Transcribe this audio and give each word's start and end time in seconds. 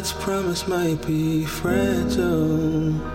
flight's 0.00 0.24
promise 0.24 0.66
might 0.66 1.06
be 1.06 1.44
fragile, 1.44 3.09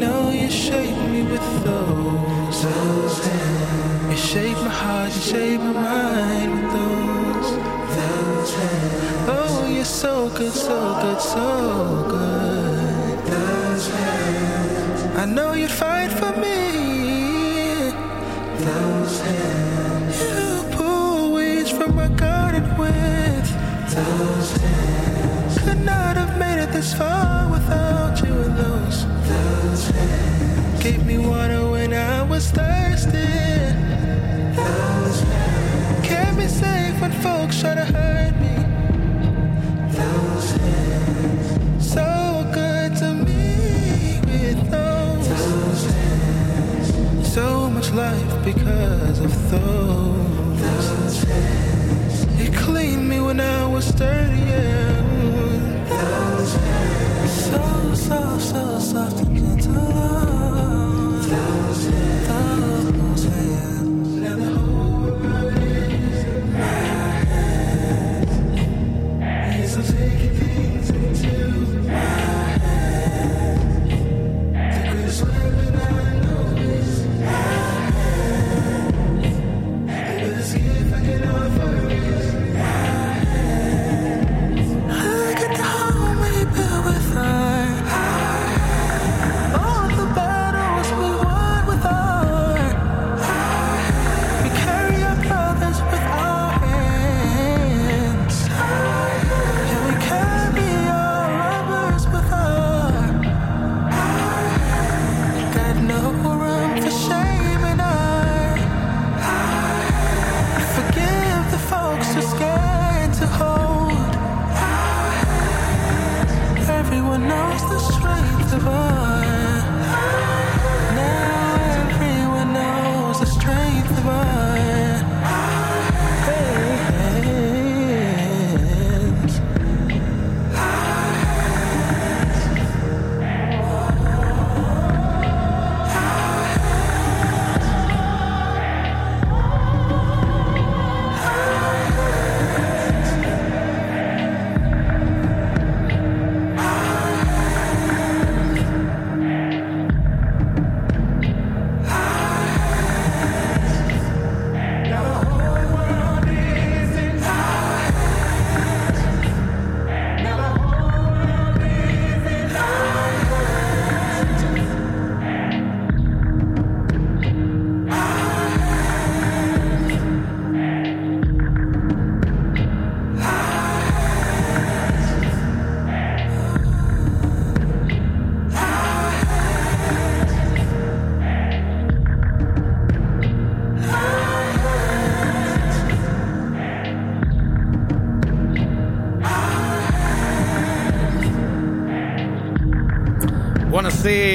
know 0.00 0.30
you 0.30 0.50
shape 0.50 0.96
me 1.12 1.22
with 1.22 1.46
those. 1.64 2.62
those 2.62 3.18
hands. 3.26 4.10
You 4.10 4.16
shape 4.16 4.56
my 4.56 4.74
heart, 4.82 5.14
you 5.14 5.20
shape 5.20 5.60
my 5.60 5.72
mind 5.72 6.50
with 6.54 6.72
those. 6.76 7.48
Those 7.98 8.52
hands. 8.54 9.28
Oh, 9.36 9.68
you're 9.68 9.84
so 9.84 10.30
good, 10.30 10.52
so 10.52 10.78
good, 11.02 11.20
so 11.20 11.46
good. 12.14 13.18
Those 13.32 13.86
hands. 13.88 15.00
I 15.22 15.24
know 15.26 15.52
you'd 15.52 15.70
fight 15.70 16.10
for 16.20 16.32
me. 16.44 16.58
Those 18.68 19.20
hands. 19.28 20.16
You 20.36 20.76
pull 20.76 21.32
weeds 21.34 21.70
from 21.70 21.94
my 21.94 22.08
garden 22.08 22.64
with 22.78 23.46
those 23.94 24.50
hands. 24.62 25.58
Could 25.62 25.84
not 25.84 26.16
have 26.16 26.38
made 26.38 26.58
it 26.64 26.72
this 26.72 26.94
far 26.94 27.50
without 27.50 28.18
you 28.24 28.32
and 28.46 28.56
those. 28.56 29.19
Those 29.30 29.88
hands. 29.90 30.82
Gave 30.82 31.06
me 31.06 31.18
water 31.18 31.70
when 31.70 31.92
I 31.94 32.22
was 32.22 32.50
thirsty. 32.50 33.10
Those 34.56 35.20
hands. 35.22 36.06
Kept 36.08 36.36
me 36.36 36.46
safe 36.48 37.00
when 37.00 37.12
folks 37.24 37.60
try 37.60 37.74
to 37.74 37.84
hurt 37.84 38.34
me. 38.44 38.54
Those 39.98 40.50
hands. 40.56 41.92
So 41.94 42.06
good 42.52 42.96
to 43.02 43.08
me 43.26 44.20
with 44.30 44.60
those. 44.70 45.26
Hands. 45.28 45.82
So 47.34 47.70
much 47.70 47.90
life 47.92 48.44
because 48.44 49.18
of 49.20 49.32
those. 49.50 50.60
Hands. 50.60 52.40
You 52.40 52.50
cleaned 52.64 53.08
me 53.08 53.20
when 53.20 53.38
I 53.40 53.66
was 53.66 53.86
dirty. 53.92 54.40
Yeah. 54.40 55.02
Those 55.88 56.54
hands. 56.54 57.32
So, 57.44 57.94
so, 57.94 58.38
so 58.38 58.78
soft 58.78 59.29
and 59.76 59.92
gentle. 59.92 60.29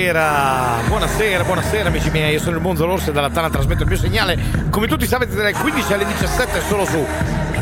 Buonasera, 0.06 0.84
buonasera, 0.86 1.44
buonasera 1.44 1.88
amici 1.90 2.12
miei, 2.12 2.34
io 2.34 2.40
sono 2.40 2.57
il 2.57 2.62
Monzo 2.62 2.86
L'Orso 2.86 3.10
e 3.10 3.12
dalla 3.12 3.31
Tana 3.31 3.50
trasmetto 3.50 3.81
il 3.81 3.90
mio 3.90 3.98
segnale, 3.98 4.38
come 4.69 4.86
tutti 4.86 5.07
sapete, 5.07 5.34
dalle 5.34 5.52
15 5.52 5.94
alle 5.94 6.06
17 6.06 6.62
solo 6.62 6.86
su 6.86 7.04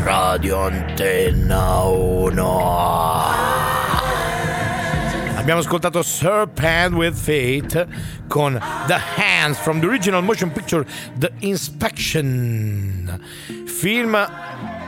Radio 0.02 0.60
Antenna 0.60 1.84
1. 1.84 3.24
Abbiamo 5.36 5.60
ascoltato 5.60 6.02
Serpent 6.02 6.92
with 6.92 7.14
Fate 7.14 7.86
con 8.28 8.60
The 8.88 9.00
Hands 9.16 9.56
from 9.56 9.80
the 9.80 9.86
original 9.86 10.22
motion 10.22 10.52
picture 10.52 10.84
The 11.16 11.32
Inspection, 11.38 13.20
film 13.64 14.14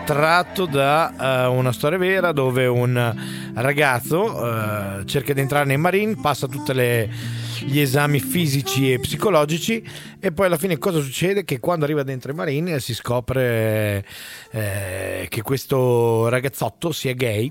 tratto 0.07 0.67
da 0.67 1.49
uh, 1.49 1.53
una 1.53 1.73
storia 1.73 1.99
vera 1.99 2.31
dove 2.31 2.67
un 2.67 3.15
ragazzo 3.55 4.37
uh, 4.37 5.05
cerca 5.05 5.33
di 5.33 5.41
entrare 5.41 5.65
nei 5.65 5.79
Marine, 5.79 6.15
passa 6.15 6.47
tutti 6.47 6.73
gli 6.73 7.81
esami 7.81 8.21
fisici 8.21 8.93
e 8.93 9.01
psicologici 9.01 9.85
e 10.21 10.31
poi 10.31 10.47
alla 10.47 10.59
fine 10.59 10.79
cosa 10.79 11.01
succede? 11.01 11.45
Che 11.45 11.59
quando 11.59 11.85
arriva 11.85 12.05
dentro 12.05 12.31
i 12.31 12.37
Marine 12.37 12.79
si 12.79 12.95
scopre 12.95 14.07
eh, 14.53 15.27
che 15.29 15.43
questo 15.43 16.29
ragazzotto 16.29 16.93
sia 16.93 17.13
gay 17.13 17.51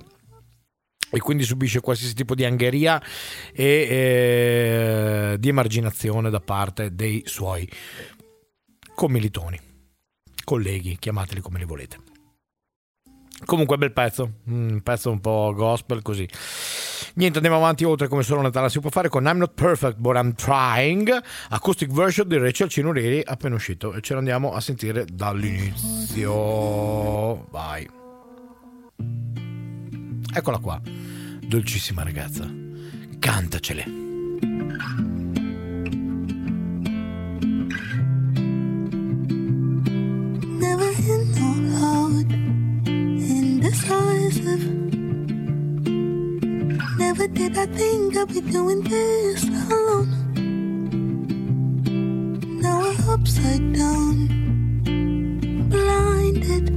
e 1.11 1.19
quindi 1.19 1.43
subisce 1.43 1.81
qualsiasi 1.81 2.13
tipo 2.13 2.35
di 2.35 2.45
angheria 2.45 3.01
e 3.53 3.65
eh, 3.89 5.35
di 5.37 5.49
emarginazione 5.49 6.29
da 6.29 6.39
parte 6.39 6.95
dei 6.95 7.21
suoi 7.25 7.69
commilitoni, 8.95 9.59
colleghi, 10.45 10.95
chiamateli 10.97 11.41
come 11.41 11.59
li 11.59 11.65
volete. 11.65 12.14
Comunque 13.43 13.77
bel 13.77 13.91
pezzo, 13.91 14.35
un 14.45 14.79
pezzo 14.81 15.11
un 15.11 15.19
po' 15.19 15.51
gospel 15.53 16.01
così. 16.01 16.27
Niente, 17.15 17.37
andiamo 17.37 17.57
avanti 17.57 17.83
oltre 17.83 18.07
come 18.07 18.23
solo 18.23 18.41
Natale 18.41 18.69
si 18.69 18.79
può 18.79 18.89
fare 18.89 19.09
con 19.09 19.25
I'm 19.25 19.37
Not 19.37 19.53
Perfect 19.53 19.97
But 19.97 20.15
I'm 20.15 20.33
Trying, 20.35 21.21
acoustic 21.49 21.91
version 21.91 22.27
di 22.27 22.37
Rachel 22.37 22.69
Cinureri 22.69 23.21
appena 23.23 23.55
uscito 23.55 23.93
e 23.93 24.01
ce 24.01 24.13
l'andiamo 24.13 24.53
a 24.53 24.61
sentire 24.61 25.05
dall'inizio. 25.11 26.33
Vai. 27.51 27.87
Eccola 30.33 30.57
qua, 30.57 30.81
dolcissima 31.41 32.03
ragazza, 32.03 32.49
cantacele. 33.19 35.23
Decisive. 44.35 44.63
Never 46.97 47.27
did 47.27 47.57
I 47.57 47.65
think 47.67 48.17
I'd 48.17 48.27
be 48.27 48.41
doing 48.41 48.81
this 48.81 49.43
alone. 49.43 50.09
Now 52.61 52.81
we're 52.81 53.13
upside 53.13 53.73
down, 53.73 54.27
blinded. 55.69 56.69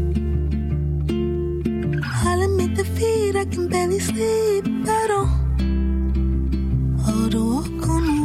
I'll 2.25 2.43
admit 2.43 2.75
defeat, 2.75 3.37
I 3.37 3.45
can 3.45 3.69
barely 3.69 3.99
sleep 3.99 4.67
at 4.87 5.11
all. 5.11 5.31
Oh, 7.07 7.29
to 7.31 7.41
walk 7.53 7.89
on 7.89 8.18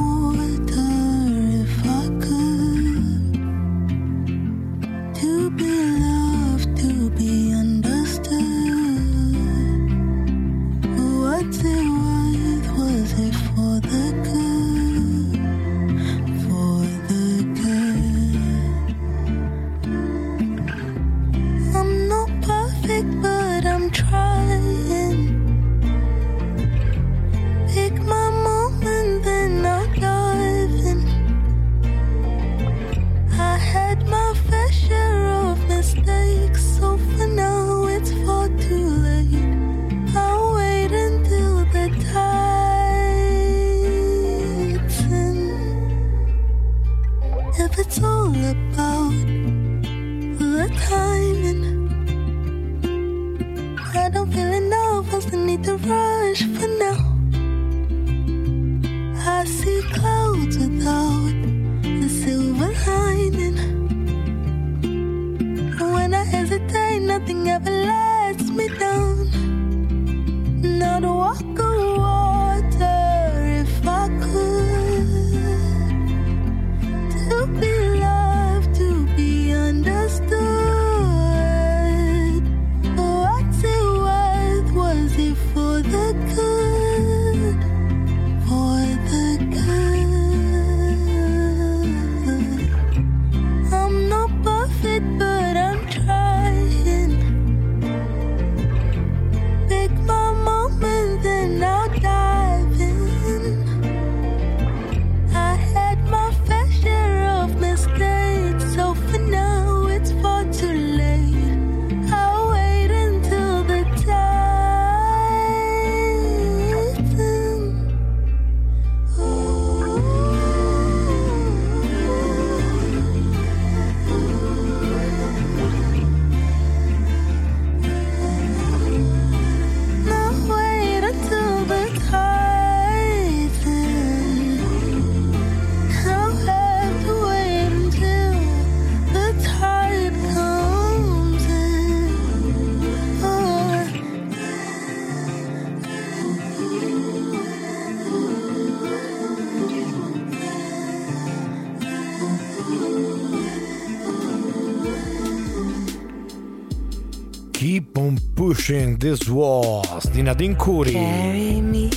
Pushing 158.63 158.95
This 158.95 159.27
Was 159.27 160.05
di 160.05 160.21
Nadine 160.21 160.55
Curi. 160.55 160.93
Carry 160.93 161.59
me 161.59 161.89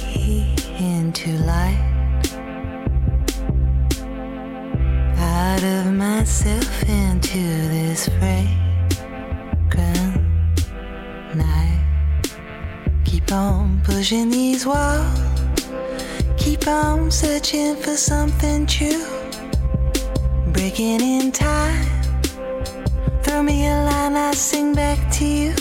into 0.80 1.30
light. 1.46 1.78
Out 5.16 5.62
of 5.62 5.92
myself 5.94 6.82
into 6.88 7.38
this 7.70 8.08
fragrant 8.18 8.50
night. 11.37 11.87
Keep 13.04 13.30
on 13.30 13.80
pushing 13.85 14.28
these 14.28 14.66
walls. 14.66 15.06
Keep 16.37 16.66
on 16.66 17.12
searching 17.12 17.76
for 17.76 17.96
something 17.96 18.66
true. 18.66 19.06
Breaking 20.52 21.00
in 21.00 21.30
time. 21.30 21.87
Throw 23.23 23.44
me 23.44 23.68
a 23.68 23.85
line, 23.85 24.16
I 24.16 24.32
sing 24.32 24.75
back 24.75 24.99
to 25.18 25.25
you. 25.25 25.54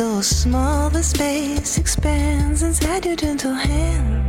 so 0.00 0.22
small 0.22 0.88
the 0.88 1.02
space 1.02 1.76
expands 1.76 2.62
inside 2.62 3.04
your 3.04 3.16
gentle 3.16 3.52
hand. 3.52 4.19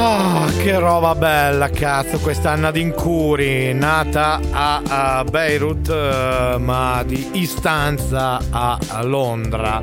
Ah, 0.00 0.46
che 0.62 0.78
roba 0.78 1.14
bella, 1.14 1.70
cazzo, 1.70 2.18
questa 2.20 2.52
Anna 2.52 2.70
D'Incuri, 2.70 3.74
nata 3.74 4.38
a, 4.50 4.82
a 5.18 5.24
Beirut, 5.24 5.88
eh, 5.88 6.56
ma 6.58 7.02
di 7.04 7.30
istanza 7.32 8.38
a, 8.50 8.78
a 8.88 9.02
Londra. 9.02 9.82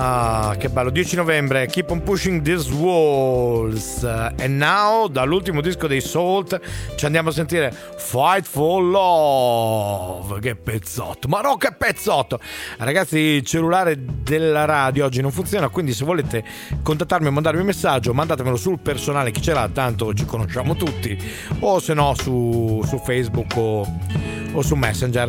Ah, 0.00 0.54
che 0.56 0.68
bello, 0.68 0.90
10 0.90 1.16
novembre, 1.16 1.66
Keep 1.66 1.90
on 1.90 2.04
Pushing 2.04 2.40
These 2.42 2.72
Walls. 2.72 4.04
E 4.36 4.46
now, 4.46 5.08
dall'ultimo 5.08 5.60
disco 5.60 5.88
dei 5.88 6.00
Salt, 6.00 6.60
ci 6.94 7.04
andiamo 7.04 7.30
a 7.30 7.32
sentire 7.32 7.74
Fight 7.96 8.46
for 8.46 8.80
Love. 8.80 10.38
Che 10.38 10.54
pezzotto, 10.54 11.26
ma 11.26 11.40
no, 11.40 11.56
che 11.56 11.72
pezzotto! 11.76 12.38
Ragazzi, 12.76 13.18
il 13.18 13.44
cellulare 13.44 13.98
della 13.98 14.66
radio 14.66 15.04
oggi 15.04 15.20
non 15.20 15.32
funziona, 15.32 15.68
quindi 15.68 15.92
se 15.92 16.04
volete 16.04 16.44
contattarmi 16.80 17.26
e 17.26 17.30
mandarmi 17.30 17.58
un 17.58 17.66
messaggio, 17.66 18.14
mandatemelo 18.14 18.54
sul 18.54 18.78
personale, 18.78 19.32
chi 19.32 19.42
ce 19.42 19.52
l'ha, 19.52 19.68
tanto 19.68 20.14
ci 20.14 20.24
conosciamo 20.24 20.76
tutti, 20.76 21.20
o 21.58 21.80
se 21.80 21.94
no 21.94 22.14
su, 22.14 22.84
su 22.86 22.98
Facebook 22.98 23.56
o, 23.56 23.98
o 24.52 24.62
su 24.62 24.76
Messenger. 24.76 25.28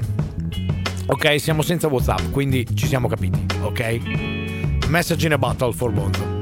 Ok, 1.08 1.40
siamo 1.40 1.64
senza 1.64 1.88
WhatsApp, 1.88 2.30
quindi 2.30 2.68
ci 2.76 2.86
siamo 2.86 3.08
capiti, 3.08 3.44
ok? 3.64 4.38
Message 4.89 5.24
in 5.24 5.34
a 5.34 5.38
Bottle 5.38 5.72
for 5.72 5.91
Bond. 5.91 6.38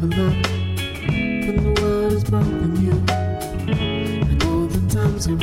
For 0.00 0.06
love 0.08 0.36
when 1.08 1.56
the 1.56 1.72
world 1.80 2.12
has 2.12 2.24
broken 2.24 2.76
you? 2.84 2.92
I 3.70 4.34
know 4.44 4.66
the 4.66 4.80
times 4.94 5.26
when 5.26 5.38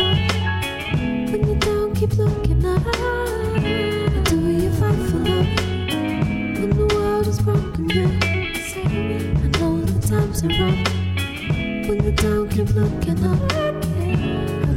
down, 1.60 1.96
keep 1.96 2.14
looking 2.18 2.64
up. 2.66 2.84
Do 4.26 4.38
you 4.38 4.70
fight 4.74 5.00
for 5.10 5.18
love 5.18 5.48
when 6.60 6.70
the 6.70 6.86
world 6.94 7.26
has 7.26 7.40
broken 7.42 7.90
you? 7.90 8.08
The 9.42 9.50
times 10.08 10.44
when 10.44 10.54
down, 12.16 12.48
keep 12.50 12.70
looking 12.76 13.24
up. 13.26 13.40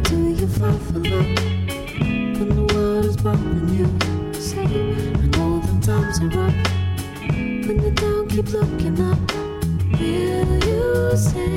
Do 0.04 0.16
you 0.16 0.46
fight 0.46 0.80
for 0.82 1.00
love 1.00 1.36
when 2.38 2.48
the 2.48 2.64
world 2.72 3.04
has 3.04 3.16
broken 3.18 3.68
you? 3.76 3.86
The 5.22 5.78
times 5.82 6.20
when 6.20 6.30
down, 7.94 8.28
keep 8.28 8.48
looking 8.48 9.00
up. 9.00 9.45
Will 9.98 10.64
you 10.66 11.16
save 11.16 11.55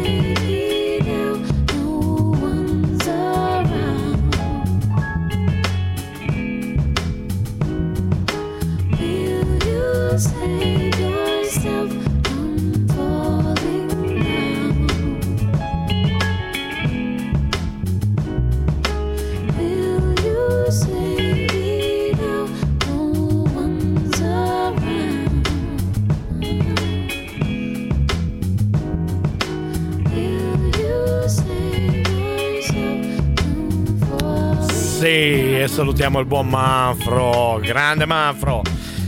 salutiamo 35.79 36.19
il 36.19 36.25
buon 36.25 36.49
Manfro, 36.49 37.57
grande 37.63 38.05
Manfro. 38.05 38.63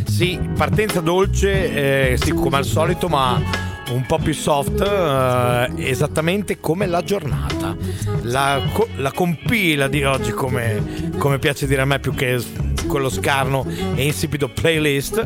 Sì, 0.08 0.40
partenza 0.56 1.02
dolce, 1.02 2.14
eh, 2.14 2.18
sì, 2.18 2.32
come 2.32 2.56
al 2.56 2.64
solito, 2.64 3.10
ma 3.10 3.42
un 3.90 4.06
po' 4.06 4.18
più 4.20 4.34
soft, 4.34 4.80
eh, 4.80 5.70
esattamente 5.90 6.62
come 6.62 6.88
la 6.88 7.02
giornata. 7.02 7.76
La, 8.22 8.62
co- 8.72 8.88
la 8.96 9.12
compila 9.12 9.90
di 9.90 10.06
oggi, 10.06 10.32
come, 10.32 11.12
come 11.18 11.40
piace 11.40 11.68
dire 11.68 11.82
a 11.82 11.86
me, 11.86 12.00
più 12.00 12.14
che 12.14 12.42
quello 12.88 13.10
scarno 13.10 13.66
e 13.96 14.06
insipido 14.06 14.48
playlist. 14.48 15.26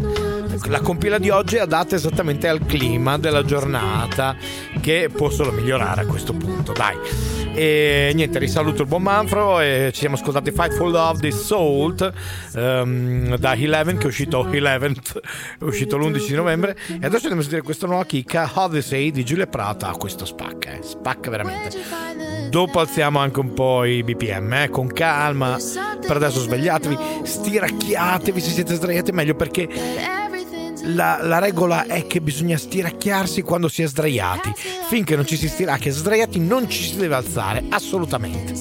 La 0.66 0.80
compila 0.80 1.20
di 1.20 1.30
oggi 1.30 1.58
è 1.58 1.60
adatta 1.60 1.94
esattamente 1.94 2.48
al 2.48 2.66
clima 2.66 3.20
della 3.20 3.46
giornata, 3.46 4.36
che 4.82 5.12
può 5.16 5.30
solo 5.30 5.52
migliorare 5.52 6.02
a 6.02 6.06
questo 6.08 6.34
punto. 6.34 6.74
Dai. 6.74 7.35
E 7.58 8.12
niente, 8.14 8.38
risaluto 8.38 8.82
il 8.82 8.88
buon 8.90 9.02
Manfro 9.02 9.62
e 9.62 9.90
ci 9.94 10.02
siamo 10.02 10.16
ascoltati 10.16 10.52
Fight 10.52 10.74
for 10.74 10.90
Love 10.90 11.20
di 11.22 11.32
Salt 11.32 12.12
ehm, 12.54 13.38
da 13.38 13.54
Eleven 13.54 13.98
che 13.98 14.04
è 14.04 14.08
uscito 14.08 14.42
11 14.42 14.60
è 15.60 15.64
uscito 15.64 15.98
l'11 15.98 16.28
di 16.28 16.34
novembre. 16.34 16.76
E 16.90 17.06
adesso 17.06 17.16
andiamo 17.16 17.40
a 17.40 17.42
sentire 17.42 17.62
questa 17.62 17.88
nuova 17.88 18.04
chicca 18.04 18.52
Odyssey 18.54 19.12
di 19.12 19.24
Giulia 19.24 19.48
Prata 19.48 19.90
questo 19.92 20.26
spacca, 20.26 20.74
eh, 20.74 20.84
spacca 20.84 21.30
veramente. 21.30 21.78
Dopo 22.50 22.82
alziamo 22.82 23.20
anche 23.20 23.40
un 23.40 23.54
po' 23.54 23.86
i 23.86 24.04
BPM 24.04 24.54
eh, 24.54 24.70
con 24.70 24.88
calma. 24.88 25.58
Per 26.06 26.16
adesso 26.16 26.42
svegliatevi 26.42 26.98
stiracchiatevi 27.24 28.42
se 28.42 28.50
siete 28.50 28.74
sdraiati 28.76 29.14
meglio 29.14 29.36
perché 29.36 29.68
la, 30.86 31.20
la 31.22 31.40
regola 31.40 31.86
è 31.86 32.06
che 32.08 32.22
bisogna 32.22 32.58
stiracchiarsi 32.58 33.42
quando 33.42 33.68
si 33.68 33.84
è 33.84 33.88
sdraiati. 33.88 34.52
Finché 34.88 35.16
non 35.16 35.26
ci 35.26 35.38
si 35.38 35.48
stiracchia 35.48 35.92
sdraiati 35.92 36.40
non 36.40 36.70
ci 36.70 36.84
si 36.84 36.98
deve 36.98 37.16
alzare, 37.16 37.64
assolutamente. 37.70 38.54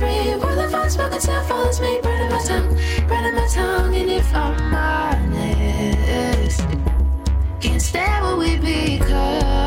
Every 0.00 0.36
word 0.36 0.56
that 0.56 0.70
falls 0.70 0.92
spoken 0.92 1.20
sound 1.20 1.46
follows 1.48 1.80
me. 1.80 2.00
Burning 2.02 2.30
my 2.30 2.42
tongue, 2.44 2.76
burning 3.08 3.34
my 3.34 3.46
tongue. 3.48 3.94
And 3.94 4.10
if 4.10 4.34
I'm 4.34 4.74
honest, 4.74 6.60
can't 7.60 7.82
stand 7.82 8.24
what 8.24 8.38
we 8.38 8.56
become. 8.56 9.57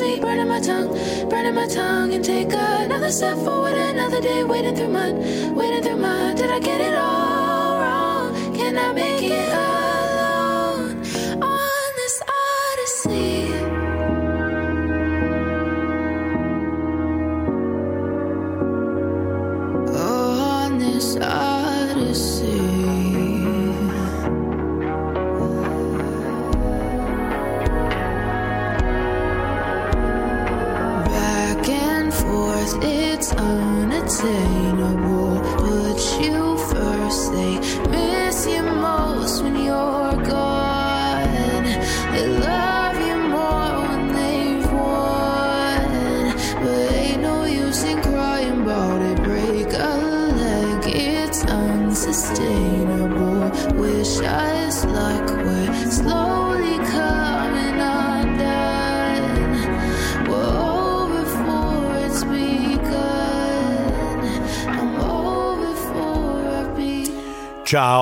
Burning 0.00 0.48
my 0.48 0.60
tongue, 0.60 0.88
burning 1.28 1.54
my 1.54 1.66
tongue. 1.66 2.14
And 2.14 2.24
take 2.24 2.54
another 2.54 3.10
step 3.10 3.36
forward, 3.44 3.74
another 3.74 4.22
day. 4.22 4.42
waiting 4.44 4.74
through 4.74 4.88
mud, 4.88 5.14
waiting 5.54 5.82
through 5.82 5.96
mud. 5.96 6.38
Did 6.38 6.50
I 6.50 6.58
get 6.58 6.80
it 6.80 6.94
all 6.94 7.78
wrong? 7.78 8.56
Can 8.56 8.78
I 8.78 8.92
make 8.94 9.22
it 9.24 9.52
alone 9.52 9.89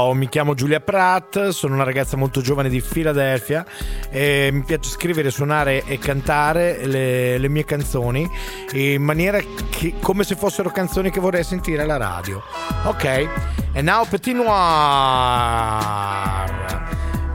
Ciao, 0.09 0.16
mi 0.16 0.31
chiamo 0.31 0.55
Giulia 0.55 0.81
Pratt, 0.81 1.49
sono 1.49 1.75
una 1.75 1.85
ragazza 1.85 2.16
molto 2.16 2.40
giovane 2.40 2.71
di 2.71 2.81
Filadelfia 2.81 3.66
e 4.09 4.49
mi 4.51 4.62
piace 4.62 4.88
scrivere, 4.88 5.31
suonare 5.31 5.85
e 5.85 5.99
cantare 5.99 6.87
le, 6.87 7.37
le 7.37 7.49
mie 7.51 7.66
canzoni 7.66 8.27
in 8.73 9.03
maniera 9.03 9.38
che, 9.68 9.97
come 10.01 10.25
se 10.25 10.35
fossero 10.35 10.71
canzoni 10.71 11.11
che 11.11 11.21
vorrei 11.21 11.44
sentire 11.44 11.83
alla 11.83 11.99
radio. 11.99 12.42
Ok, 12.85 13.29
e 13.73 13.83
now 13.83 14.07
Petit 14.09 14.35
Noir 14.35 14.57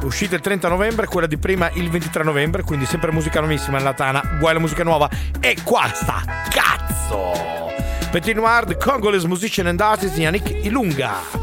uscita 0.02 0.34
il 0.34 0.42
30 0.42 0.68
novembre, 0.68 1.06
quella 1.06 1.28
di 1.28 1.38
prima 1.38 1.70
il 1.74 1.92
23 1.92 2.24
novembre, 2.24 2.64
quindi 2.64 2.88
sempre 2.88 3.12
musica 3.12 3.40
nuovissima 3.40 3.94
tana, 3.94 4.38
vuoi 4.40 4.54
la 4.54 4.60
musica 4.60 4.84
nuova. 4.84 5.08
E 5.40 5.58
qua 5.64 5.92
sta, 5.94 6.24
cazzo! 6.50 7.34
Petit 8.10 8.36
Noir, 8.36 8.66
The 8.66 8.78
Congolese 8.78 9.28
Musician 9.28 9.68
and 9.68 9.80
Artist 9.80 10.18
Yannick 10.18 10.66
Ilunga. 10.66 11.43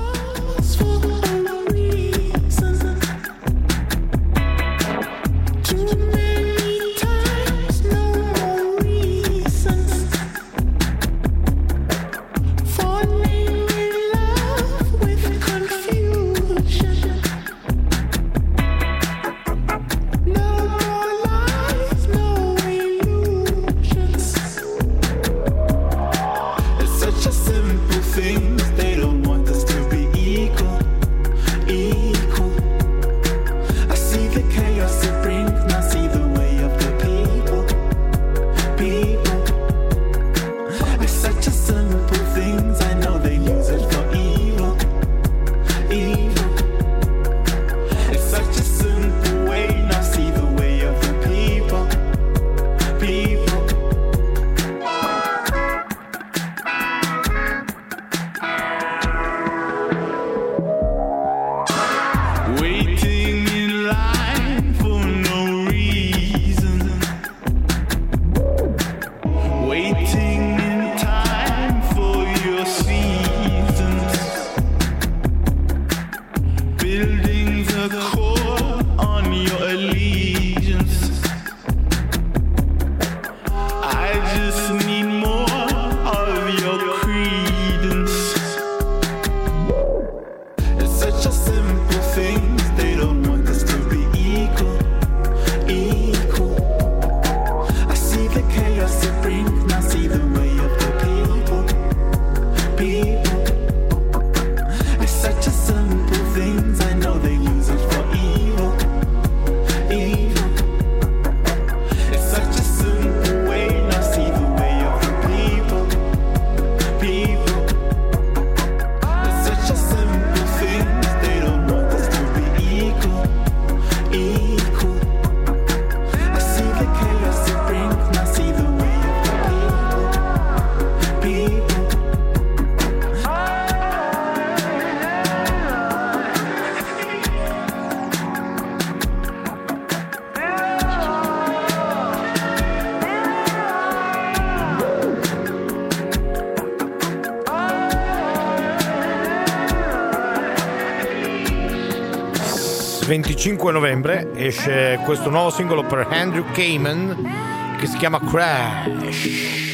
5 153.41 153.73
novembre 153.73 154.33
esce 154.35 155.01
questo 155.03 155.31
nuovo 155.31 155.49
singolo 155.49 155.83
per 155.83 156.07
Andrew 156.11 156.45
Kamen 156.53 157.77
che 157.79 157.87
si 157.87 157.97
chiama 157.97 158.21
Crash. 158.21 159.70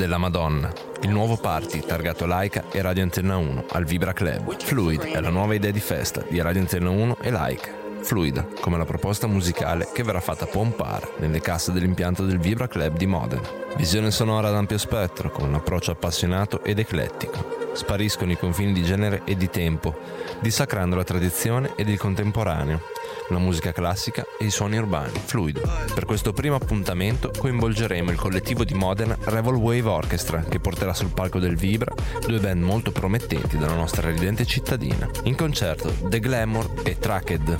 Della 0.00 0.16
Madonna. 0.16 0.72
Il 1.02 1.10
nuovo 1.10 1.36
party 1.36 1.80
targato 1.80 2.24
Laika 2.24 2.64
e 2.72 2.80
Radio 2.80 3.02
Antenna 3.02 3.36
1 3.36 3.66
al 3.72 3.84
Vibra 3.84 4.14
Club. 4.14 4.58
Fluid 4.58 5.04
è 5.04 5.20
la 5.20 5.28
nuova 5.28 5.52
idea 5.52 5.70
di 5.70 5.78
festa 5.78 6.24
di 6.26 6.40
Radio 6.40 6.62
Antenna 6.62 6.88
1 6.88 7.18
e 7.20 7.30
Laika. 7.30 7.70
Fluida, 8.00 8.46
come 8.60 8.78
la 8.78 8.86
proposta 8.86 9.26
musicale 9.26 9.90
che 9.92 10.02
verrà 10.02 10.20
fatta 10.20 10.46
pompare 10.46 11.10
nelle 11.18 11.42
casse 11.42 11.70
dell'impianto 11.70 12.24
del 12.24 12.38
Vibra 12.38 12.66
Club 12.66 12.96
di 12.96 13.04
Modena. 13.04 13.46
Visione 13.76 14.10
sonora 14.10 14.48
ad 14.48 14.54
ampio 14.54 14.78
spettro, 14.78 15.30
con 15.30 15.46
un 15.46 15.56
approccio 15.56 15.90
appassionato 15.90 16.64
ed 16.64 16.78
eclettico. 16.78 17.68
Spariscono 17.74 18.32
i 18.32 18.38
confini 18.38 18.72
di 18.72 18.82
genere 18.82 19.20
e 19.26 19.36
di 19.36 19.50
tempo, 19.50 19.94
dissacrando 20.40 20.96
la 20.96 21.04
tradizione 21.04 21.72
ed 21.76 21.90
il 21.90 21.98
contemporaneo, 21.98 22.80
la 23.28 23.38
musica 23.38 23.72
classica 23.72 24.24
e 24.40 24.46
i 24.46 24.50
suoni 24.50 24.78
urbani, 24.78 25.20
fluido. 25.22 25.60
Per 25.94 26.06
questo 26.06 26.32
primo 26.32 26.54
appuntamento 26.54 27.30
coinvolgeremo 27.36 28.10
il 28.10 28.16
collettivo 28.16 28.64
di 28.64 28.72
Modena 28.72 29.14
Revol 29.24 29.56
Wave 29.56 29.88
Orchestra, 29.88 30.40
che 30.40 30.58
porterà 30.58 30.94
sul 30.94 31.10
palco 31.10 31.38
del 31.38 31.56
Vibra 31.56 31.92
due 32.26 32.38
band 32.38 32.62
molto 32.62 32.90
promettenti 32.90 33.58
della 33.58 33.74
nostra 33.74 34.08
ridente 34.08 34.46
cittadina. 34.46 35.08
In 35.24 35.36
concerto 35.36 35.92
The 36.08 36.20
Glamour 36.20 36.70
e 36.84 36.98
Tracked. 36.98 37.56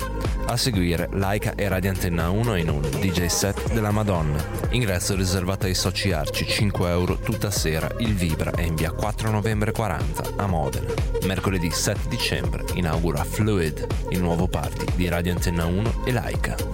A 0.47 0.57
seguire 0.57 1.07
Laika 1.11 1.53
e 1.55 1.67
Radio 1.67 1.91
Antenna 1.91 2.29
1 2.29 2.55
in 2.55 2.69
un 2.69 2.81
DJ 2.81 3.27
set 3.27 3.71
della 3.73 3.91
Madonna. 3.91 4.43
Ingresso 4.71 5.15
riservato 5.15 5.67
ai 5.67 5.75
soci 5.75 6.11
arci 6.11 6.47
5 6.47 6.89
euro 6.89 7.17
tutta 7.17 7.51
sera. 7.51 7.89
Il 7.99 8.15
Vibra 8.15 8.51
è 8.51 8.63
in 8.63 8.75
via 8.75 8.91
4 8.91 9.29
novembre 9.29 9.71
40 9.71 10.31
a 10.37 10.47
Modena. 10.47 10.91
Mercoledì 11.25 11.69
7 11.69 12.09
dicembre 12.09 12.65
inaugura 12.73 13.23
Fluid, 13.23 13.85
il 14.09 14.19
nuovo 14.19 14.47
party 14.47 14.85
di 14.95 15.07
Radio 15.07 15.33
Antenna 15.33 15.65
1 15.65 16.05
e 16.05 16.11
Laika. 16.11 16.70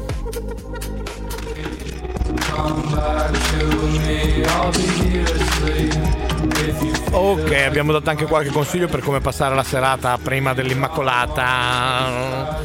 Ok, 7.12 7.52
abbiamo 7.52 7.92
dato 7.92 8.10
anche 8.10 8.26
qualche 8.26 8.52
consiglio 8.52 8.88
per 8.88 9.02
come 9.02 9.20
passare 9.20 9.56
la 9.56 9.64
serata 9.64 10.18
prima 10.18 10.54
dell'Immacolata. 10.54 12.62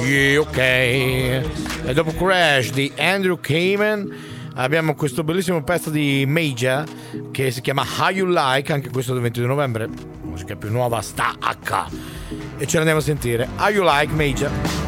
Yeah, 0.00 0.40
ok. 0.40 0.58
E 0.58 1.42
dopo 1.92 2.12
Crash 2.12 2.70
di 2.70 2.92
Andrew 2.96 3.38
Kamen 3.40 4.14
abbiamo 4.54 4.94
questo 4.94 5.24
bellissimo 5.24 5.62
pezzo 5.62 5.90
di 5.90 6.24
Major 6.26 6.84
che 7.32 7.50
si 7.50 7.60
chiama 7.60 7.84
How 7.98 8.10
You 8.10 8.28
Like, 8.28 8.72
anche 8.72 8.90
questo 8.90 9.12
del 9.12 9.22
22 9.22 9.48
novembre. 9.48 9.88
Musica 10.22 10.56
più 10.56 10.70
nuova 10.70 11.00
sta 11.00 11.34
H. 11.38 11.86
E 12.58 12.66
ce 12.66 12.76
l'andiamo 12.76 13.00
a 13.00 13.02
sentire. 13.02 13.48
How 13.56 13.68
You 13.68 13.84
Like 13.84 14.12
Major. 14.12 14.83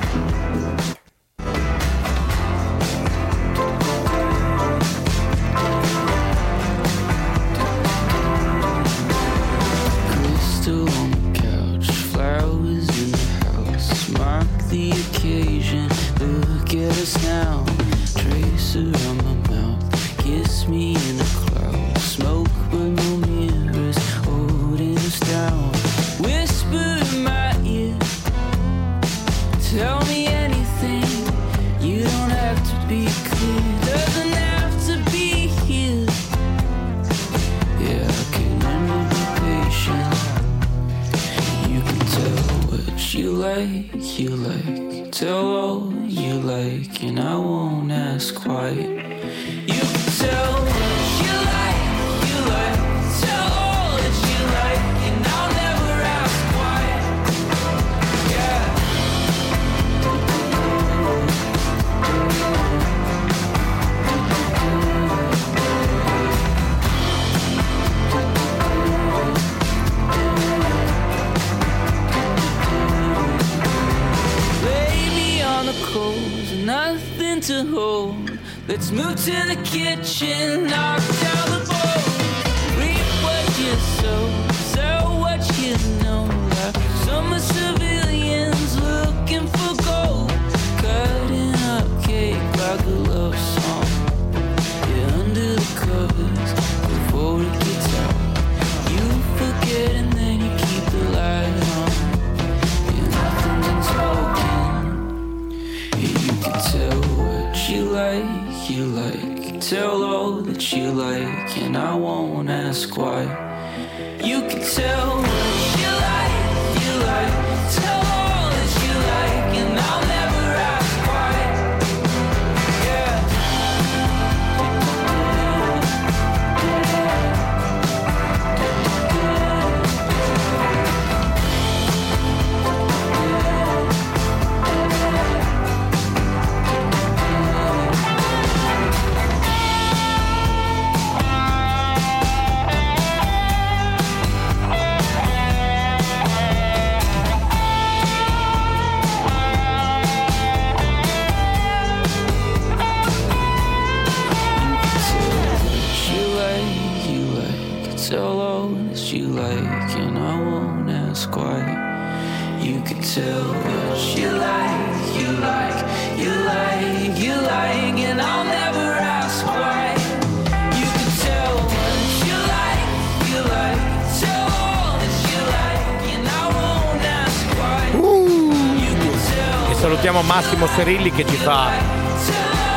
Serilli 180.76 181.10
che 181.10 181.24
ci 181.24 181.36
fa 181.36 181.70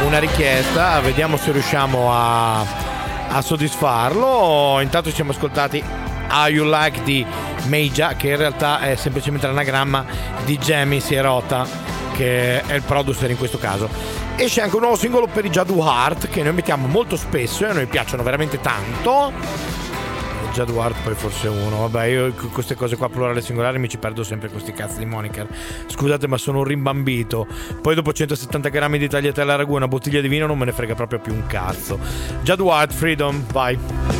una 0.05 0.19
richiesta, 0.19 1.01
vediamo 1.01 1.35
se 1.35 1.51
riusciamo 1.51 2.09
a, 2.09 2.61
a 3.27 3.41
soddisfarlo. 3.41 4.79
Intanto 4.79 5.09
ci 5.09 5.15
siamo 5.15 5.31
ascoltati 5.31 5.83
How 6.31 6.47
You 6.47 6.65
Like 6.65 7.03
di 7.03 7.25
Meija, 7.65 8.13
che 8.13 8.29
in 8.29 8.37
realtà 8.37 8.79
è 8.79 8.95
semplicemente 8.95 9.47
l'anagramma 9.47 10.05
di 10.45 10.57
Jamie 10.57 11.01
Sierota, 11.01 11.67
che 12.13 12.61
è 12.61 12.73
il 12.73 12.83
producer 12.83 13.29
in 13.31 13.37
questo 13.37 13.57
caso. 13.57 13.89
esce 14.37 14.61
anche 14.61 14.75
un 14.75 14.81
nuovo 14.83 14.95
singolo 14.95 15.27
per 15.27 15.43
i 15.43 15.49
Jadu 15.49 15.77
Heart 15.79 16.29
che 16.29 16.41
noi 16.41 16.53
mettiamo 16.53 16.87
molto 16.87 17.17
spesso 17.17 17.65
e 17.65 17.69
a 17.69 17.73
noi 17.73 17.87
piacciono 17.87 18.23
veramente 18.23 18.61
tanto. 18.61 19.33
Jadu 20.59 20.75
Heart 20.75 21.03
poi 21.03 21.15
forse 21.15 21.47
uno, 21.47 21.87
vabbè 21.87 22.03
io 22.03 22.33
queste 22.51 22.75
cose 22.75 22.97
qua 22.97 23.07
plurale 23.07 23.39
singolare 23.39 23.77
mi 23.77 23.87
ci 23.87 23.97
perdo 23.97 24.23
sempre 24.23 24.49
questi 24.49 24.73
cazzi 24.73 24.97
di 24.97 25.05
moniker. 25.05 25.47
Scusate 25.87 26.27
ma 26.27 26.37
sono 26.37 26.57
un 26.57 26.63
rimbambito. 26.65 27.47
Poi 27.81 27.95
dopo 27.95 28.11
170 28.11 28.67
grammi 28.67 28.97
di 28.97 29.07
tagliatella 29.07 29.55
ragù 29.55 29.75
e 29.75 29.77
una 29.77 29.87
bottiglia 29.87 30.19
di 30.19 30.27
vino 30.27 30.47
non 30.47 30.57
me 30.57 30.65
ne 30.65 30.73
frega 30.73 30.95
proprio 30.95 31.19
più 31.19 31.31
un 31.31 31.45
cazzo. 31.47 31.97
Jadu 32.43 32.67
Heart, 32.67 32.91
Freedom, 32.91 33.41
vai. 33.53 34.18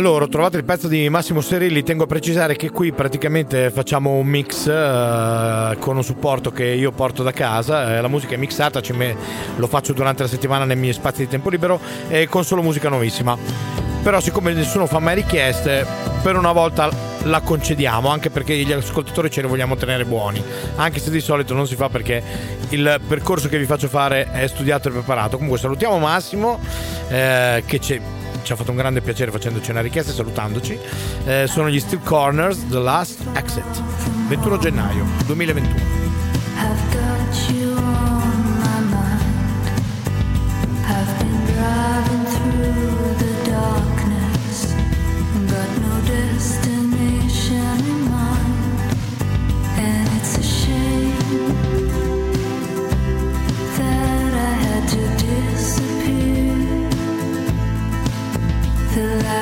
Allora, 0.00 0.26
trovate 0.28 0.56
il 0.56 0.64
pezzo 0.64 0.88
di 0.88 1.10
Massimo 1.10 1.42
Serilli, 1.42 1.82
tengo 1.82 2.04
a 2.04 2.06
precisare 2.06 2.56
che 2.56 2.70
qui 2.70 2.90
praticamente 2.90 3.70
facciamo 3.70 4.12
un 4.12 4.26
mix 4.26 4.66
eh, 4.66 5.76
con 5.78 5.94
un 5.94 6.02
supporto 6.02 6.50
che 6.50 6.64
io 6.64 6.90
porto 6.90 7.22
da 7.22 7.32
casa, 7.32 7.98
eh, 7.98 8.00
la 8.00 8.08
musica 8.08 8.32
è 8.32 8.38
mixata, 8.38 8.80
me- 8.94 9.14
lo 9.56 9.66
faccio 9.66 9.92
durante 9.92 10.22
la 10.22 10.28
settimana 10.30 10.64
nei 10.64 10.76
miei 10.76 10.94
spazi 10.94 11.24
di 11.24 11.28
tempo 11.28 11.50
libero 11.50 11.78
e 12.08 12.28
con 12.28 12.46
solo 12.46 12.62
musica 12.62 12.88
nuovissima. 12.88 13.36
Però 14.02 14.20
siccome 14.20 14.54
nessuno 14.54 14.86
fa 14.86 15.00
mai 15.00 15.16
richieste, 15.16 15.86
per 16.22 16.34
una 16.34 16.52
volta 16.52 16.88
la 17.24 17.42
concediamo, 17.42 18.08
anche 18.08 18.30
perché 18.30 18.56
gli 18.56 18.72
ascoltatori 18.72 19.30
ce 19.30 19.42
ne 19.42 19.48
vogliamo 19.48 19.76
tenere 19.76 20.06
buoni, 20.06 20.42
anche 20.76 20.98
se 20.98 21.10
di 21.10 21.20
solito 21.20 21.52
non 21.52 21.66
si 21.66 21.76
fa 21.76 21.90
perché 21.90 22.22
il 22.70 22.98
percorso 23.06 23.50
che 23.50 23.58
vi 23.58 23.66
faccio 23.66 23.88
fare 23.88 24.30
è 24.32 24.46
studiato 24.46 24.88
e 24.88 24.92
preparato. 24.92 25.36
Comunque 25.36 25.58
salutiamo 25.58 25.98
Massimo 25.98 26.58
eh, 27.10 27.62
che 27.66 27.78
ci, 27.80 28.00
ci 28.42 28.52
ha 28.52 28.56
fatto 28.56 28.70
un 28.70 28.76
grande 28.76 29.00
piacere 29.00 29.30
facendoci 29.30 29.70
una 29.70 29.80
richiesta 29.80 30.12
e 30.12 30.14
salutandoci. 30.14 30.78
Eh, 31.24 31.46
sono 31.46 31.68
gli 31.68 31.80
Steel 31.80 32.02
Corners, 32.02 32.66
The 32.68 32.78
Last 32.78 33.22
Exit, 33.34 33.82
21 34.28 34.58
gennaio 34.58 35.04
2021. 35.26 35.99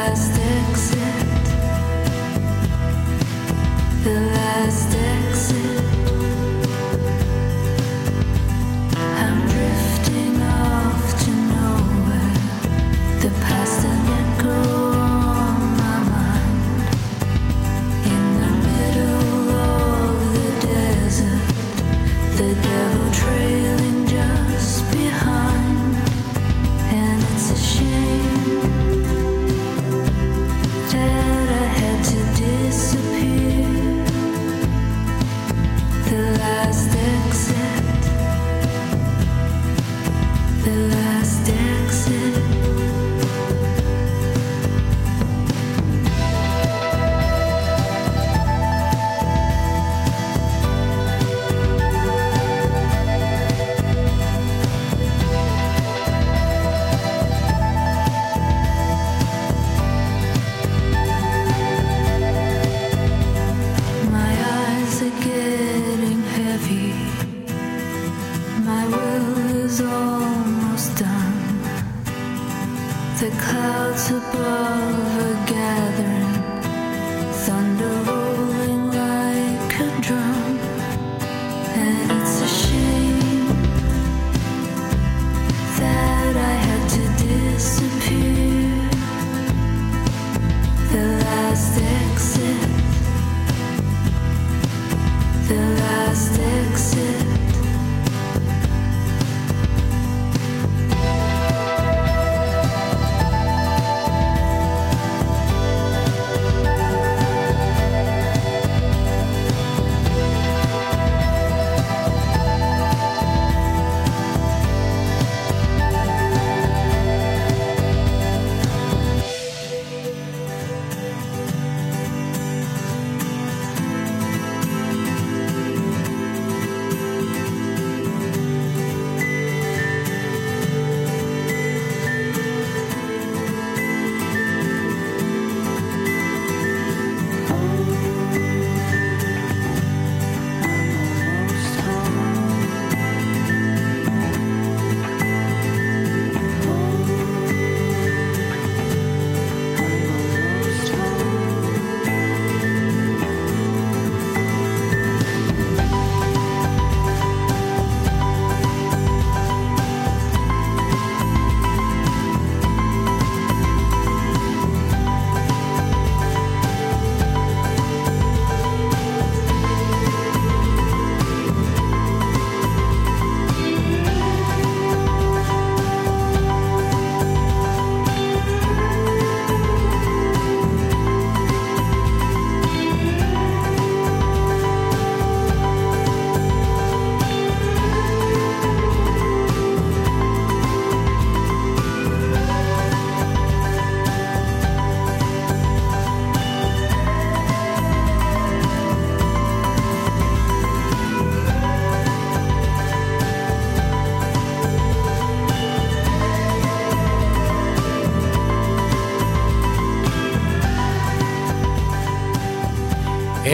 The 0.09 0.38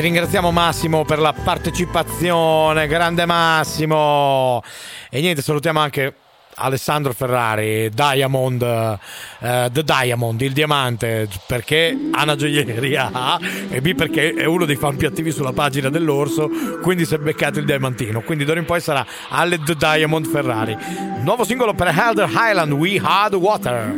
ringraziamo 0.05 0.51
Massimo 0.51 1.07
per 1.07 1.19
la 1.19 1.33
partecipazione, 1.33 2.87
grande 2.87 3.25
Massimo. 3.25 4.63
E 5.09 5.23
niente, 5.23 5.41
salutiamo 5.41 5.81
anche 5.81 6.15
Alessandro 6.57 7.15
Ferrari, 7.15 7.89
Diamond, 7.89 8.63
eh, 8.63 9.71
The 9.73 9.83
Diamond, 9.83 10.39
il 10.43 10.53
diamante, 10.53 11.27
perché 11.47 11.97
ha 12.13 12.23
una 12.23 12.37
gioielleria 12.37 13.11
A 13.15 13.41
e 13.71 13.81
B 13.81 13.95
perché 13.95 14.35
è 14.35 14.45
uno 14.45 14.67
dei 14.67 14.77
fan 14.77 14.97
più 14.97 15.09
attivi 15.09 15.33
sulla 15.33 15.55
pagina 15.55 15.89
dell'orso, 15.89 16.51
quindi 16.83 17.07
si 17.07 17.15
è 17.15 17.19
beccato 17.19 17.59
il 17.59 17.65
diamantino. 17.65 18.21
Quindi 18.21 18.45
d'ora 18.45 18.61
in 18.61 18.67
poi 18.67 18.83
sarà 18.83 19.07
Ale 19.31 19.59
The 19.59 19.75
Diamond 19.75 20.27
Ferrari. 20.27 20.77
Nuovo 21.23 21.45
singolo 21.45 21.73
per 21.73 21.87
Elder 21.89 22.29
Highland, 22.29 22.73
We 22.73 23.01
Had 23.03 23.33
Water. 23.33 23.91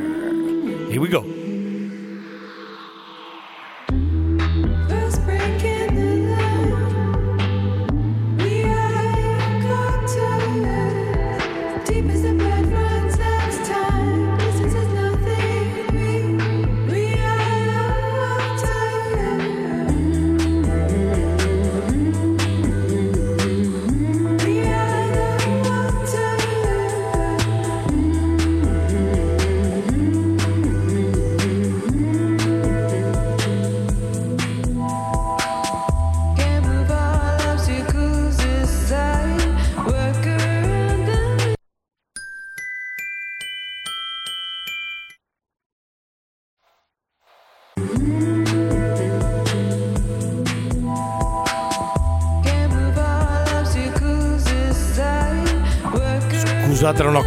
Here 0.89 1.01
we 1.01 1.09
go. 1.09 1.46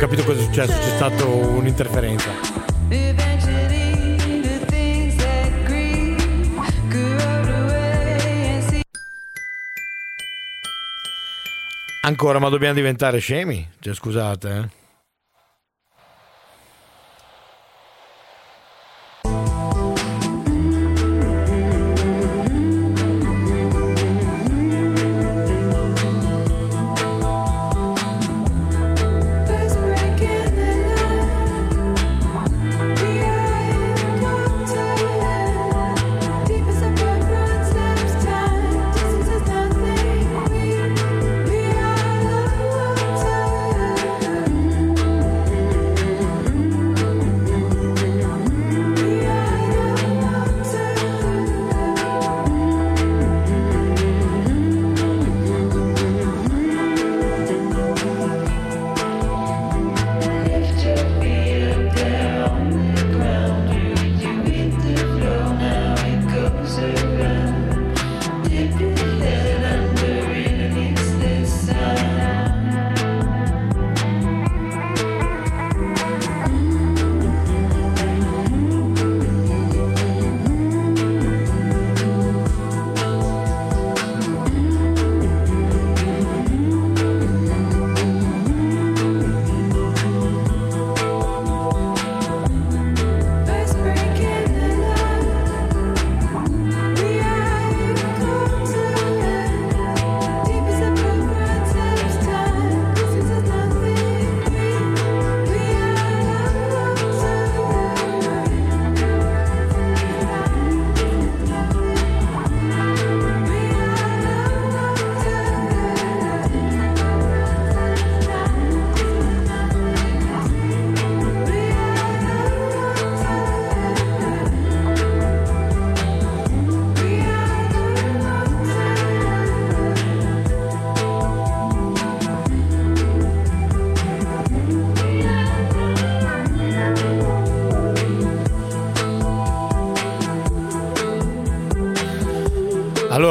Capito 0.10 0.24
cosa 0.24 0.40
è 0.40 0.44
successo, 0.44 0.72
c'è 0.72 0.96
stata 0.96 1.24
un'interferenza. 1.24 2.32
Ancora, 12.02 12.40
ma 12.40 12.50
dobbiamo 12.50 12.74
diventare 12.74 13.20
scemi? 13.20 13.70
Cioè, 13.80 13.94
scusate, 13.94 14.50
eh. 14.50 14.79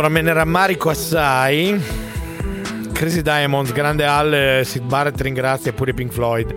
Allora, 0.08 0.22
me 0.22 0.22
ne 0.22 0.32
rammarico 0.32 0.88
assai. 0.88 1.78
Crazy 2.92 3.20
Diamonds, 3.20 3.72
grande 3.72 4.06
Al, 4.06 4.62
Sid 4.64 4.82
Barrett 4.84 5.20
ringrazia 5.20 5.70
pure 5.74 5.92
Pink 5.92 6.12
Floyd. 6.12 6.54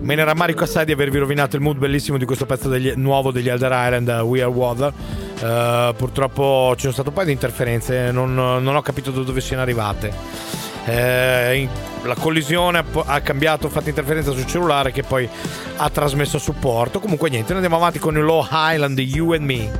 Me 0.00 0.14
ne 0.14 0.24
rammarico 0.24 0.64
assai 0.64 0.86
di 0.86 0.92
avervi 0.92 1.18
rovinato 1.18 1.56
il 1.56 1.62
mood 1.62 1.76
bellissimo 1.76 2.16
di 2.16 2.24
questo 2.24 2.46
pezzo 2.46 2.70
degli- 2.70 2.94
nuovo 2.96 3.32
degli 3.32 3.50
Elder 3.50 3.70
Island, 3.70 4.08
uh, 4.08 4.26
We 4.26 4.40
Are 4.40 4.50
Water. 4.50 4.92
Uh, 5.40 5.94
purtroppo 5.94 6.72
ci 6.74 6.80
sono 6.80 6.92
state 6.94 7.08
un 7.08 7.14
paio 7.14 7.26
di 7.26 7.32
interferenze, 7.32 8.10
non, 8.12 8.34
non 8.34 8.74
ho 8.74 8.80
capito 8.80 9.10
da 9.10 9.20
dove 9.24 9.42
siano 9.42 9.60
arrivate. 9.60 10.12
Eh, 10.86 11.56
in- 11.56 11.68
la 12.04 12.14
collisione 12.14 12.82
ha, 13.04 13.20
cambiato, 13.20 13.66
ha 13.66 13.70
fatto 13.70 13.90
interferenza 13.90 14.32
sul 14.32 14.46
cellulare 14.46 14.90
che 14.90 15.02
poi 15.02 15.28
ha 15.76 15.90
trasmesso 15.90 16.38
supporto. 16.38 16.98
Comunque 16.98 17.28
niente, 17.28 17.52
andiamo 17.52 17.76
avanti 17.76 17.98
con 17.98 18.16
il 18.16 18.22
Low 18.22 18.46
Highland 18.50 18.94
di 18.96 19.04
You 19.04 19.32
and 19.34 19.44
Me. 19.44 19.70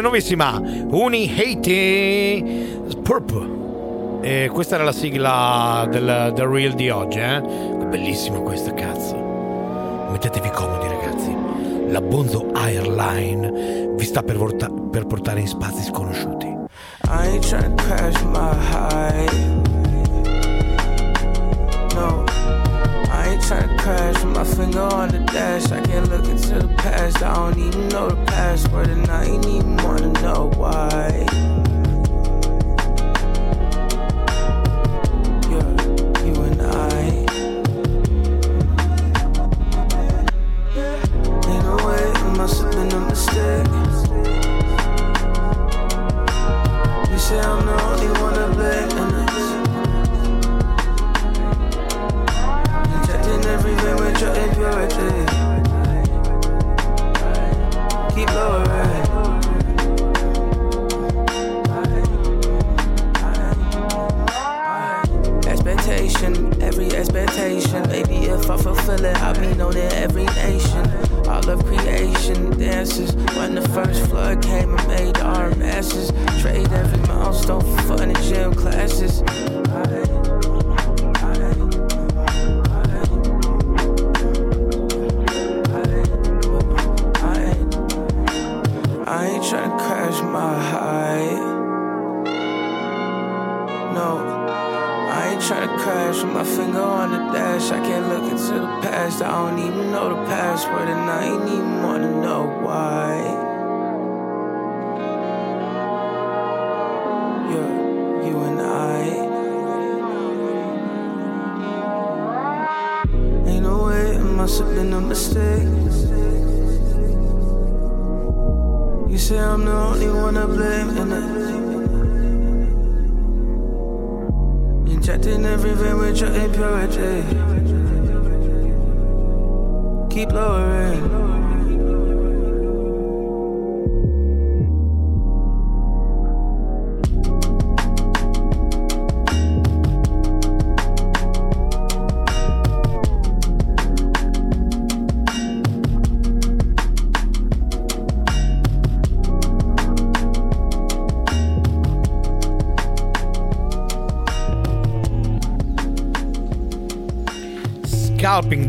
Ecco, 0.00 0.08
19esima 0.08 0.60
Uni 0.90 1.30
Haiti 1.36 2.78
Purple. 3.02 3.58
E 4.22 4.50
questa 4.52 4.74
era 4.76 4.84
la 4.84 4.92
sigla 4.92 5.86
del, 5.90 6.32
del 6.34 6.46
Real 6.46 6.72
di 6.72 6.88
oggi, 6.90 7.18
eh? 7.18 7.40
Bellissimo 7.88 8.42
questo 8.42 8.72
cazzo. 8.74 9.16
Mettetevi 10.10 10.50
comodi, 10.50 10.86
ragazzi. 10.86 11.36
La 11.88 12.00
Bonzo 12.00 12.50
Airline 12.52 13.92
vi 13.96 14.04
sta 14.04 14.22
per, 14.22 14.36
vorta- 14.36 14.70
per 14.70 15.06
portare 15.06 15.40
in 15.40 15.48
spazi 15.48 15.82
sconosciuti. 15.82 16.46
I 16.46 17.26
ain't 17.26 17.46
trying 17.46 17.74
to 17.74 17.84
pass 17.88 18.22
my 18.22 18.54
high. 18.70 19.49
With 24.14 24.24
my 24.24 24.44
finger 24.44 24.80
on 24.80 25.08
the 25.08 25.18
dash. 25.20 25.70
I 25.70 25.80
can't 25.82 26.08
look 26.08 26.26
into 26.26 26.58
the 26.58 26.74
past. 26.76 27.22
I 27.22 27.34
don't 27.34 27.58
even 27.58 27.88
know 27.88 28.08
the 28.08 28.24
password, 28.26 28.88
and 28.88 29.08
I 29.08 29.24
ain't 29.24 29.46
even 29.46 29.76
wanna 29.78 30.12
know 30.22 30.50
why. 30.56 31.59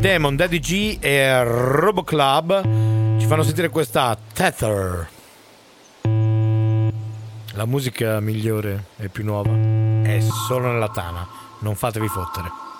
Demon, 0.01 0.35
Daddy 0.35 0.59
G 0.59 0.97
e 0.99 1.43
Robo 1.43 2.01
Club 2.01 3.19
ci 3.19 3.27
fanno 3.27 3.43
sentire 3.43 3.69
questa 3.69 4.17
Tether. 4.33 5.07
La 7.53 7.65
musica 7.65 8.19
migliore 8.19 8.85
e 8.97 9.09
più 9.09 9.23
nuova 9.23 9.51
è 10.01 10.19
solo 10.47 10.71
nella 10.71 10.89
Tana, 10.89 11.27
non 11.59 11.75
fatevi 11.75 12.07
fottere. 12.07 12.70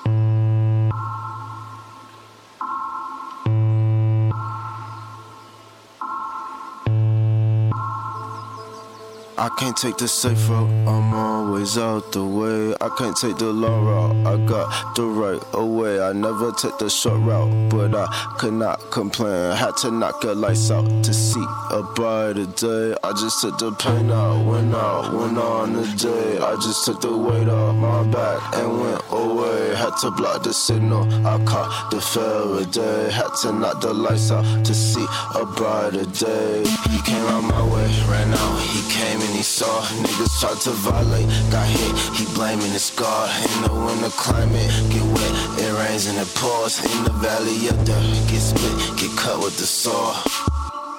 I 9.42 9.50
can't 9.50 9.76
take 9.76 9.98
the 9.98 10.08
safe 10.08 10.48
route, 10.50 10.70
I'm 10.88 11.16
always 11.16 11.76
out 11.76 12.12
the 12.12 12.24
way. 12.24 12.76
I 12.80 12.90
can't 12.96 13.18
take 13.18 13.40
the 13.40 13.52
long 13.52 13.86
route, 13.86 14.28
I 14.28 14.46
got 14.46 14.96
the 14.96 15.02
right 15.06 15.42
away. 15.54 16.00
I 16.00 16.14
never 16.14 16.52
take 16.52 16.78
the 16.78 16.92
short 16.92 17.22
route, 17.22 17.72
but 17.72 17.96
I 17.96 18.06
could 18.38 18.54
not 18.54 18.92
complain. 18.92 19.56
Had 19.58 19.78
to 19.78 19.90
knock 19.90 20.24
your 20.24 20.36
lights 20.36 20.70
out 20.70 20.86
to 20.86 21.12
see 21.12 21.44
a 21.72 21.82
brighter 21.82 22.46
day. 22.46 22.96
I 23.04 23.14
just 23.14 23.42
took 23.42 23.58
the 23.58 23.72
pain 23.72 24.12
out, 24.12 24.46
went 24.46 24.76
out, 24.76 25.12
went 25.12 25.40
on 25.40 25.74
the 25.74 25.88
day. 25.98 26.38
I 26.38 26.54
just 26.58 26.86
took 26.86 27.02
the 27.02 27.18
weight 27.18 27.50
off 27.50 27.76
my 27.76 28.04
back 28.12 28.56
and 28.58 28.80
went 28.80 29.02
away. 29.10 29.74
Had 29.76 29.98
to 30.02 30.12
block 30.12 30.44
the 30.44 30.54
signal, 30.54 31.02
I 31.26 31.44
caught 31.46 31.90
the 31.90 32.00
Faraday. 32.00 33.10
Had 33.10 33.34
to 33.42 33.54
knock 33.54 33.82
the 33.82 33.92
lights 33.92 34.30
out 34.30 34.46
to 34.66 34.76
see 34.76 35.08
a 35.34 35.46
brighter 35.46 36.06
day. 36.06 36.64
He 36.92 37.02
came 37.02 37.26
out 37.26 37.42
my 37.42 37.64
way, 37.74 37.88
ran 38.08 38.32
out, 38.36 38.62
he 38.62 38.82
came 38.94 39.20
and 39.20 39.31
he 39.36 39.44
saw 39.44 39.82
niggas 40.04 40.40
tried 40.40 40.60
to 40.62 40.72
violate. 40.72 41.28
Got 41.52 41.68
hit, 41.68 41.94
he 42.18 42.26
blaming 42.34 42.72
his 42.72 42.86
scar. 42.86 43.28
In 43.28 43.64
the 43.64 43.74
winter 43.74 44.14
climate, 44.16 44.72
get 44.90 45.04
wet, 45.04 45.34
it 45.60 45.72
rains 45.80 46.08
and 46.08 46.18
it 46.18 46.28
pours. 46.36 46.80
In 46.84 47.04
the 47.04 47.16
valley 47.22 47.68
of 47.68 47.78
dirt, 47.86 48.06
get 48.30 48.42
split, 48.42 48.78
get 48.98 49.12
cut 49.18 49.40
with 49.40 49.58
the 49.58 49.66
saw. 49.66 50.14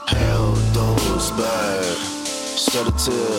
Hell, 0.06 0.52
those 0.76 1.30
bad. 1.32 2.22
Shed 2.56 2.86
a 2.86 2.92
tear. 2.92 3.34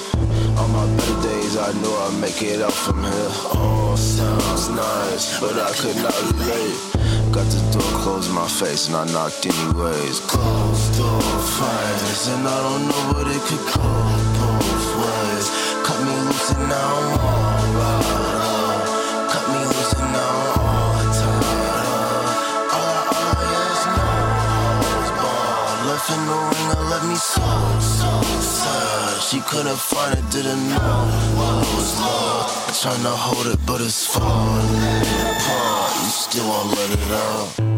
On 0.58 0.70
my 0.72 0.86
better 0.98 1.22
days, 1.22 1.56
I 1.56 1.72
know 1.82 1.94
I'd 2.06 2.20
make 2.20 2.42
it 2.42 2.62
out 2.62 2.74
from 2.74 3.04
here. 3.04 3.32
All 3.56 3.96
sounds 3.96 4.70
nice, 4.70 5.40
but 5.40 5.54
I 5.54 5.72
could 5.74 5.98
not 5.98 6.18
relate. 6.34 6.78
Got 7.32 7.48
the 7.50 7.62
door 7.72 7.92
closed 8.02 8.30
in 8.30 8.36
my 8.36 8.48
face 8.48 8.88
and 8.88 8.96
I 8.96 9.06
knocked 9.12 9.46
anyways. 9.46 10.20
Closed 10.20 10.98
door 10.98 11.22
fights, 11.22 12.28
and 12.30 12.48
I 12.48 12.58
don't 12.66 12.86
know 12.90 13.04
what 13.14 13.28
it 13.28 13.42
could 13.48 13.66
go 13.74 14.33
both. 15.34 15.86
Cut 15.86 16.00
me 16.06 16.16
loose 16.26 16.52
and 16.52 16.70
now 16.70 16.92
I'm 17.00 17.20
all 17.20 17.68
right. 17.80 18.86
Cut 19.32 19.46
me 19.52 19.60
loose 19.66 19.94
and 19.94 20.12
now 20.14 20.34
I'm 20.54 20.70
all 20.70 20.94
tied. 21.18 21.46
All 22.74 22.88
I, 22.94 23.04
all 23.18 23.32
I 23.34 23.52
ask 23.66 23.86
now 23.98 24.94
is 25.04 25.12
ball. 25.22 25.74
Left 25.88 26.10
in 26.16 26.22
the 26.30 26.38
ring, 26.50 26.70
I 26.72 26.82
let 26.90 27.04
me 27.10 27.16
so, 27.16 27.48
so 27.80 28.12
sad. 28.42 29.22
She 29.22 29.40
couldn't 29.42 29.78
find 29.78 30.18
it, 30.18 30.26
didn't 30.32 30.70
know 30.70 30.98
what 31.38 31.60
was 31.76 32.00
love. 32.00 32.52
Trying 32.82 33.04
to 33.04 33.10
hold 33.10 33.48
it, 33.48 33.60
but 33.66 33.82
it's 33.82 34.06
falling 34.06 35.04
apart. 35.34 35.94
You 36.04 36.10
still 36.10 36.48
won't 36.48 36.70
let 36.78 36.90
it 36.92 37.12
out. 37.12 37.73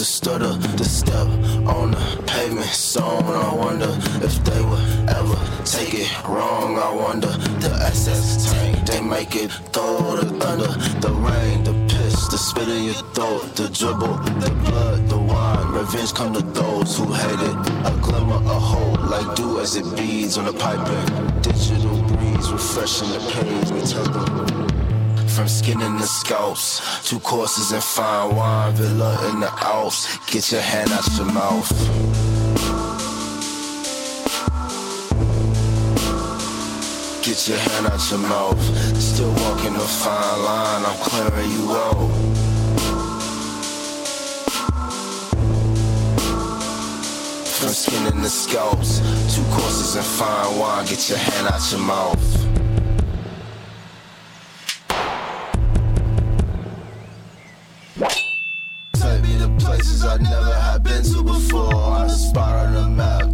To 0.00 0.06
stutter, 0.06 0.56
to 0.78 0.84
step 0.84 1.26
on 1.76 1.90
the 1.90 2.22
pavement. 2.26 2.66
Song, 2.68 3.22
I 3.22 3.54
wonder 3.54 3.92
if 4.24 4.34
they 4.44 4.62
would 4.62 5.10
ever 5.10 5.38
take 5.66 5.92
it 5.92 6.10
wrong. 6.26 6.78
I 6.78 6.90
wonder 6.90 7.28
the 7.60 7.70
SS 7.82 8.50
tank, 8.50 8.86
they 8.86 9.02
make 9.02 9.36
it 9.36 9.50
throw 9.74 10.16
the 10.16 10.24
thunder, 10.40 10.72
the 11.04 11.12
rain, 11.12 11.64
the 11.64 11.74
piss, 11.92 12.28
the 12.28 12.38
spit 12.38 12.68
in 12.68 12.84
your 12.84 13.02
throat, 13.12 13.44
the 13.56 13.68
dribble, 13.68 14.16
the 14.40 14.50
blood, 14.64 15.06
the 15.10 15.18
wine. 15.18 15.70
Revenge 15.74 16.14
come 16.14 16.32
to 16.32 16.40
those 16.40 16.96
who 16.96 17.12
hate 17.12 17.42
it. 17.50 17.56
A 17.84 17.92
glimmer, 18.00 18.40
a 18.56 18.58
hope, 18.58 19.02
like 19.10 19.36
dew 19.36 19.60
as 19.60 19.76
it 19.76 19.84
beads 19.98 20.38
on 20.38 20.46
the 20.46 20.54
piping. 20.54 21.42
Digital 21.42 22.00
breeze, 22.08 22.50
refreshing 22.50 23.10
the 23.10 23.20
page, 23.34 23.70
we 23.70 23.82
turn 23.82 24.10
them 24.12 24.59
from 25.30 25.48
skinning 25.48 25.96
the 25.98 26.06
scalps, 26.06 27.08
two 27.08 27.20
courses 27.20 27.72
and 27.72 27.82
fine 27.82 28.34
wine, 28.34 28.74
villa 28.74 29.30
in 29.30 29.40
the 29.40 29.50
Alps. 29.64 30.18
Get 30.26 30.50
your 30.50 30.60
hand 30.60 30.90
out 30.90 31.06
your 31.16 31.26
mouth. 31.26 31.70
Get 37.22 37.48
your 37.48 37.58
hand 37.58 37.86
out 37.86 38.10
your 38.10 38.20
mouth. 38.20 38.62
Still 38.98 39.32
walking 39.42 39.74
a 39.76 39.86
fine 40.02 40.42
line, 40.42 40.84
I'm 40.84 40.98
clearing 40.98 41.50
you 41.50 41.72
out. 41.72 42.10
From 47.58 47.68
skinning 47.68 48.22
the 48.22 48.28
scalps, 48.28 48.98
two 49.34 49.44
courses 49.52 49.94
and 49.96 50.04
fine 50.04 50.58
wine. 50.58 50.86
Get 50.86 51.08
your 51.08 51.18
hand 51.18 51.46
out 51.46 51.70
your 51.70 51.80
mouth. 51.80 52.59
Spot 62.10 62.66
on 62.66 62.72
the 62.74 62.88
map 62.88 63.28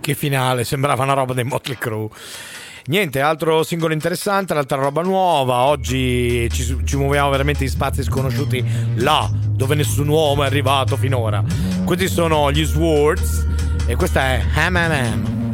Che 0.00 0.14
finale, 0.14 0.64
sembrava 0.64 1.04
una 1.04 1.12
roba 1.12 1.34
dei 1.34 1.44
Motley 1.44 1.76
Crue. 1.76 2.08
Niente, 2.86 3.20
altro 3.20 3.62
singolo 3.62 3.92
interessante, 3.92 4.54
l'altra 4.54 4.78
roba 4.78 5.02
nuova. 5.02 5.64
Oggi 5.64 6.48
ci, 6.50 6.78
ci 6.84 6.96
muoviamo 6.96 7.30
veramente 7.30 7.64
in 7.64 7.70
spazi 7.70 8.02
sconosciuti 8.02 8.64
là 8.96 9.30
dove 9.48 9.74
nessun 9.74 10.08
uomo 10.08 10.42
è 10.42 10.46
arrivato 10.46 10.96
finora. 10.96 11.44
Questi 11.84 12.08
sono 12.08 12.50
gli 12.50 12.64
Swords 12.64 13.46
e 13.86 13.94
questa 13.94 14.22
è 14.22 14.42
Ham 14.54 14.76
Ham 14.76 15.49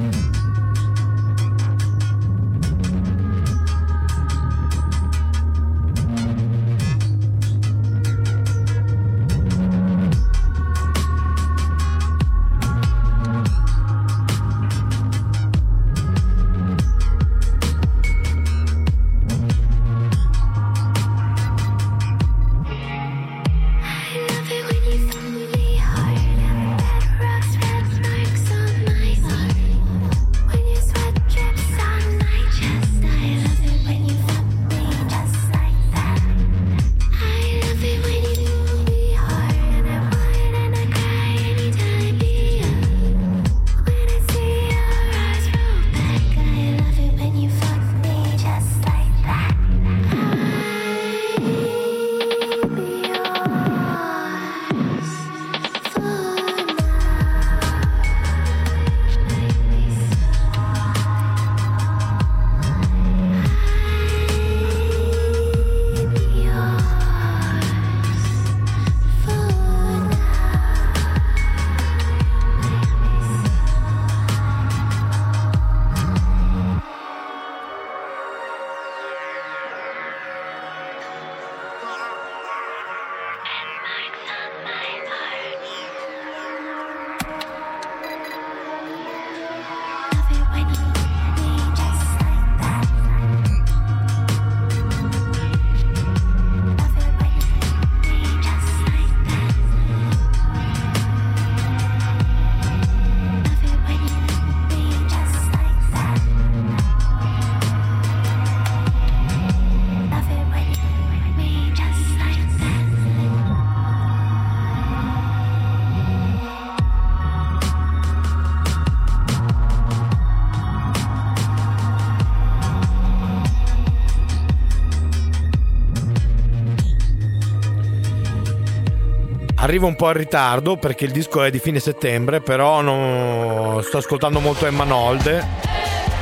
Arrivo 129.67 129.89
un 129.89 129.97
po' 129.97 130.07
in 130.07 130.13
ritardo 130.13 130.77
perché 130.77 131.07
il 131.07 131.11
disco 131.11 131.43
è 131.43 131.51
di 131.51 131.59
fine 131.59 131.81
settembre, 131.81 132.41
però 132.41 132.83
non- 132.83 133.83
sto 133.83 133.97
ascoltando 133.97 134.39
molto 134.39 134.65
Emma 134.65 134.85
Nolde 134.85 135.45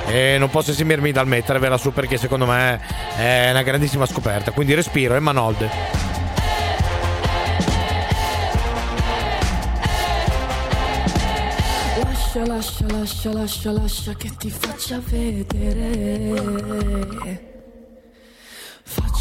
e 0.07 0.39
non 0.39 0.49
posso 0.49 0.71
esimermi 0.71 1.13
dal 1.13 1.27
mettervela 1.27 1.77
su 1.77 1.93
perché 1.93 2.17
secondo 2.17 2.47
me 2.47 2.81
è 3.19 3.51
una 3.51 3.61
grandissima 3.63 4.07
scoperta. 4.07 4.53
Quindi 4.53 4.73
respiro, 4.73 5.15
Emma 5.15 5.33
Nolde. 5.33 5.69
Lascia, 12.01 12.47
lascia, 12.47 12.87
lascia, 12.89 13.31
lascia, 13.31 13.73
lascia 13.73 14.15
che 14.15 14.31
ti 14.39 14.49
faccia 14.49 15.03
vedere. 15.05 16.33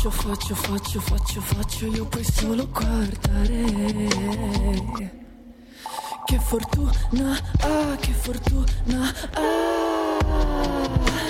Faccio, 0.03 0.11
faccio, 0.11 0.53
faccio, 0.53 0.99
faccio, 0.99 1.39
faccio, 1.39 1.85
io 1.85 2.05
puoi 2.05 2.25
solo 2.25 2.67
guardare. 2.67 4.09
Che 6.25 6.39
fortuna, 6.39 7.39
ah, 7.61 7.95
che 7.95 8.11
fortuna, 8.11 9.13
ah. 9.31 11.22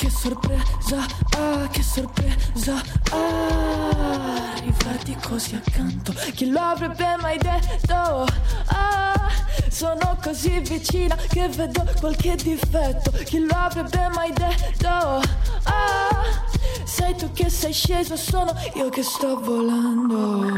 Che 0.00 0.08
sorpresa, 0.08 1.06
ah, 1.36 1.68
che 1.68 1.82
sorpresa, 1.82 2.82
ah, 3.10 4.52
arrivati 4.56 5.14
così 5.28 5.56
accanto. 5.56 6.14
Chi 6.32 6.48
lo 6.48 6.58
avrebbe 6.58 7.16
mai 7.20 7.36
detto? 7.36 8.24
Ah, 8.68 9.28
sono 9.68 10.16
così 10.22 10.58
vicina 10.60 11.14
che 11.28 11.48
vedo 11.48 11.84
qualche 12.00 12.34
difetto. 12.36 13.10
Chi 13.24 13.40
lo 13.40 13.54
avrebbe 13.54 14.08
mai 14.14 14.32
detto? 14.32 14.88
Ah, 14.88 16.46
sei 16.84 17.14
tu 17.14 17.30
che 17.32 17.50
sei 17.50 17.74
sceso, 17.74 18.16
sono 18.16 18.54
io 18.76 18.88
che 18.88 19.02
sto 19.02 19.38
volando. 19.38 20.48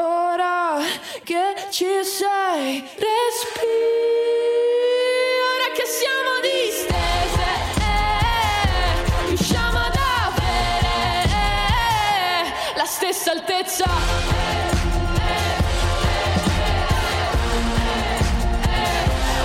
Ora 0.00 0.76
che 1.24 1.66
ci 1.70 1.86
sei, 2.04 2.78
respira. 2.80 4.41
Altezza. 13.32 13.84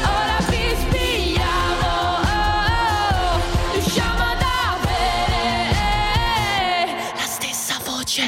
Ora 0.04 0.38
vi 0.50 0.76
spigliamo, 0.76 1.92
oh, 2.20 3.40
riusciamo 3.74 4.24
ad 4.24 4.44
avere 4.74 5.72
la 7.16 7.26
stessa 7.26 7.76
voce. 7.86 8.28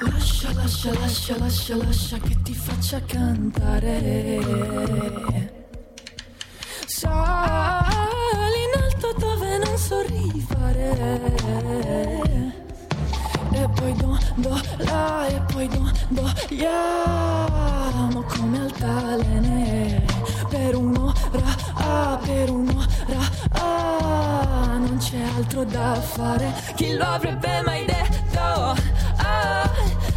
Lascia, 0.00 0.52
lascia, 0.52 0.92
lascia, 1.00 1.36
lascia, 1.38 1.76
lascia 1.76 2.18
che 2.18 2.36
ti 2.42 2.54
faccia 2.54 3.00
cantare. 3.04 4.42
Dove 9.84 9.84
non 9.84 9.86
so 9.86 9.98
arrivare. 9.98 11.32
E 13.52 13.68
poi 13.74 13.92
do, 13.94 14.18
do, 14.36 14.60
là, 14.78 15.26
e 15.26 15.40
poi 15.52 15.68
do, 15.68 15.90
do, 16.08 16.32
liamo 16.48 18.22
come 18.22 18.60
altalene. 18.60 20.04
Per 20.48 20.76
un'ora, 20.76 21.56
ah, 21.74 22.18
per 22.24 22.50
un'ora, 22.50 23.20
ah, 23.52 24.76
non 24.78 24.96
c'è 24.98 25.20
altro 25.36 25.64
da 25.64 25.94
fare. 25.94 26.52
Chi 26.74 26.94
lo 26.94 27.04
avrebbe 27.04 27.62
mai 27.64 27.84
detto? 27.84 28.74
Ah, 29.16 29.70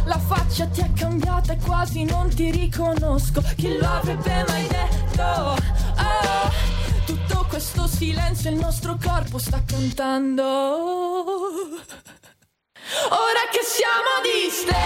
la 0.04 0.18
faccia 0.18 0.66
ti 0.66 0.80
è 0.80 0.92
cambiata 0.92 1.52
e 1.52 1.58
quasi 1.58 2.04
non 2.04 2.28
ti 2.28 2.50
riconosco. 2.50 3.42
Chi 3.56 3.76
lo 3.78 3.86
avrebbe 3.86 4.44
mai 4.48 4.66
detto? 4.66 5.87
Questo 7.58 7.88
silenzio 7.88 8.50
il 8.50 8.56
nostro 8.56 8.96
corpo 9.02 9.36
sta 9.36 9.60
cantando. 9.66 10.44
Ora 13.10 13.42
che 13.50 13.62
siamo 13.64 14.22
distese, 14.22 14.76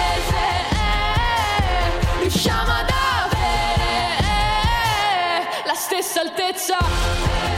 eh, 0.72 2.20
riusciamo 2.20 2.72
ad 2.72 2.88
avere 2.88 4.16
eh, 4.20 5.66
la 5.66 5.74
stessa 5.74 6.22
altezza. 6.22 7.51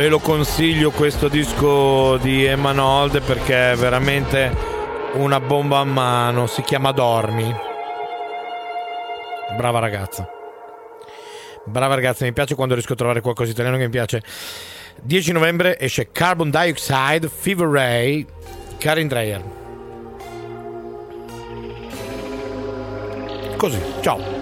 ve 0.00 0.08
lo 0.08 0.18
consiglio 0.18 0.90
questo 0.92 1.28
disco 1.28 2.16
di 2.22 2.46
Emmanold 2.46 3.20
perché 3.20 3.72
è 3.72 3.76
veramente 3.76 4.50
una 5.12 5.40
bomba 5.40 5.80
a 5.80 5.84
mano. 5.84 6.46
Si 6.46 6.62
chiama 6.62 6.90
Dormi. 6.90 7.54
Brava 9.58 9.78
ragazza. 9.78 10.26
Brava 11.66 11.96
ragazza, 11.96 12.24
mi 12.24 12.32
piace 12.32 12.54
quando 12.54 12.72
riesco 12.72 12.94
a 12.94 12.96
trovare 12.96 13.20
qualcosa 13.20 13.48
di 13.48 13.52
italiano 13.52 13.76
che 13.76 13.84
mi 13.84 13.90
piace. 13.90 14.22
10 15.02 15.32
novembre 15.32 15.78
esce 15.78 16.10
Carbon 16.10 16.48
Dioxide, 16.48 17.28
Fever 17.28 17.68
Ray, 17.68 18.24
Karin 18.78 19.06
Dreyer. 19.06 19.42
Così, 23.58 23.78
ciao. 24.00 24.39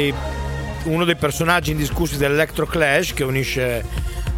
dei, 0.00 0.14
uno 0.84 1.04
dei 1.04 1.16
personaggi 1.16 1.72
indiscussi 1.72 2.16
dell'Electro 2.16 2.64
Clash 2.64 3.12
che 3.12 3.24
unisce 3.24 3.84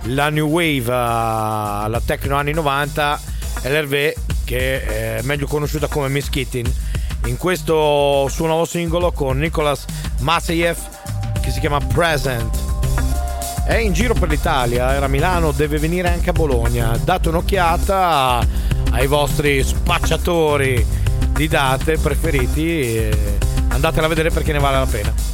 la 0.06 0.28
New 0.28 0.48
Wave 0.48 0.92
alla 0.92 2.00
Tecno 2.04 2.36
anni 2.36 2.52
90 2.52 3.20
è 3.62 3.68
l'Hervé 3.68 4.16
che 4.44 5.18
è 5.18 5.22
meglio 5.22 5.46
conosciuta 5.46 5.86
come 5.86 6.08
Miss 6.08 6.28
Kittin. 6.28 6.70
In 7.26 7.36
questo 7.36 8.26
suo 8.28 8.46
nuovo 8.46 8.64
singolo 8.64 9.12
con 9.12 9.38
Nicolas 9.38 9.84
Maseyev 10.20 10.76
che 11.40 11.50
si 11.50 11.60
chiama 11.60 11.78
Present. 11.78 12.70
È 13.64 13.76
in 13.76 13.92
giro 13.92 14.14
per 14.14 14.28
l'Italia, 14.28 14.92
era 14.92 15.06
a 15.06 15.08
Milano, 15.08 15.52
deve 15.52 15.78
venire 15.78 16.08
anche 16.08 16.30
a 16.30 16.32
Bologna. 16.32 16.98
Date 17.02 17.28
un'occhiata 17.28 18.44
ai 18.90 19.06
vostri 19.06 19.62
spacciatori 19.62 20.84
di 21.32 21.46
date 21.46 21.96
preferiti. 21.98 22.96
e 22.96 23.38
Andatela 23.68 24.06
a 24.06 24.08
vedere 24.08 24.30
perché 24.30 24.52
ne 24.52 24.58
vale 24.58 24.78
la 24.78 24.86
pena. 24.86 25.31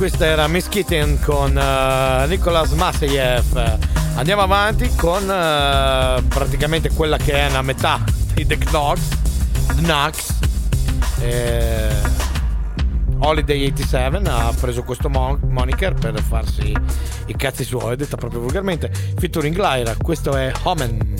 Questa 0.00 0.24
era 0.24 0.48
Miss 0.48 0.66
Kitten 0.66 1.20
con 1.20 1.54
eh, 1.58 2.24
Nicolas 2.26 2.70
Maseyev. 2.72 3.78
Andiamo 4.14 4.40
avanti 4.40 4.88
con 4.94 5.30
eh, 5.30 6.22
praticamente 6.26 6.90
quella 6.94 7.18
che 7.18 7.34
è 7.34 7.50
una 7.50 7.60
metà 7.60 8.02
di 8.32 8.46
The 8.46 8.56
Knox. 8.56 8.98
The 9.66 9.82
Knox. 9.82 10.38
Eh, 11.20 11.90
Holiday 13.18 13.66
87 13.66 14.26
ha 14.26 14.54
preso 14.58 14.84
questo 14.84 15.10
mon- 15.10 15.38
moniker 15.50 15.92
per 15.92 16.18
farsi 16.22 16.74
i 17.26 17.36
cazzi 17.36 17.62
suoi, 17.62 17.96
detta 17.96 18.16
proprio 18.16 18.40
vulgarmente. 18.40 18.90
Featuring 19.18 19.54
Lyra, 19.54 19.94
questo 20.00 20.34
è 20.34 20.50
Homen. 20.62 21.19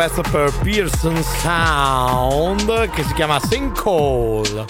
Pezzo 0.00 0.22
per 0.22 0.50
Pearson 0.62 1.22
Sound 1.22 2.88
che 2.88 3.02
si 3.02 3.12
chiama 3.12 3.38
Sinkhole. 3.38 4.64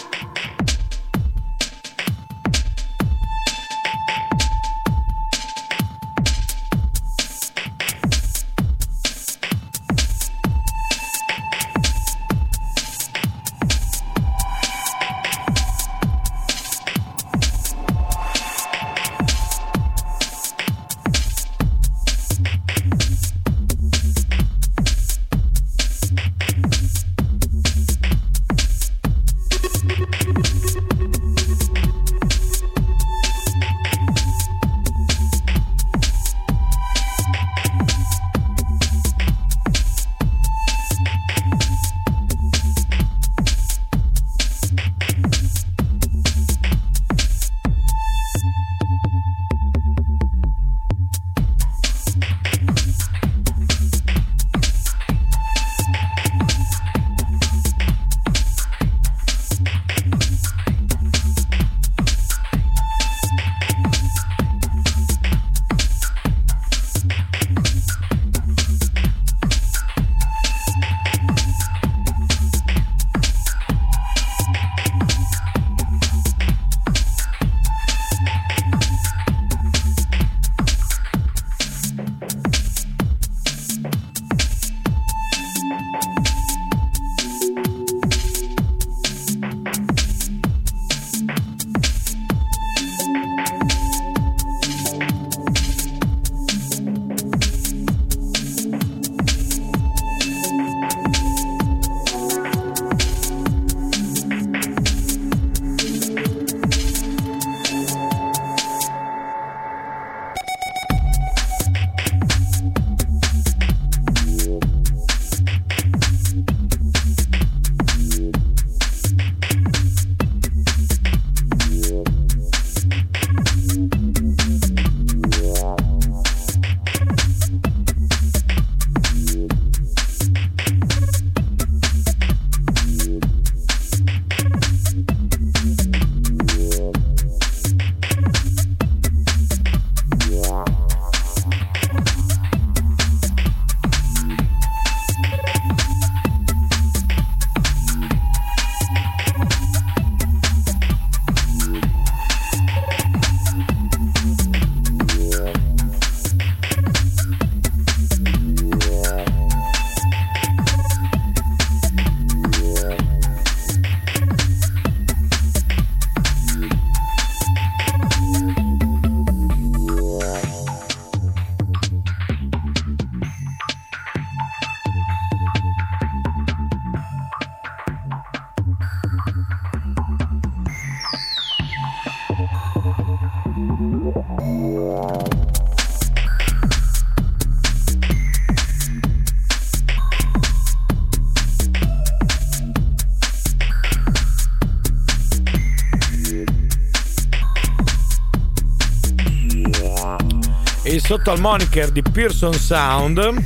Sotto 201.11 201.33
al 201.33 201.41
moniker 201.41 201.91
di 201.91 202.03
Pearson 202.03 202.53
Sound 202.53 203.43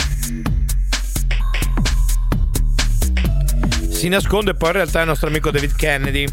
si 3.89 4.09
nasconde 4.09 4.53
poi 4.53 4.69
in 4.69 4.75
realtà 4.75 5.01
il 5.01 5.07
nostro 5.07 5.29
amico 5.29 5.51
David 5.51 5.75
Kennedy. 5.75 6.27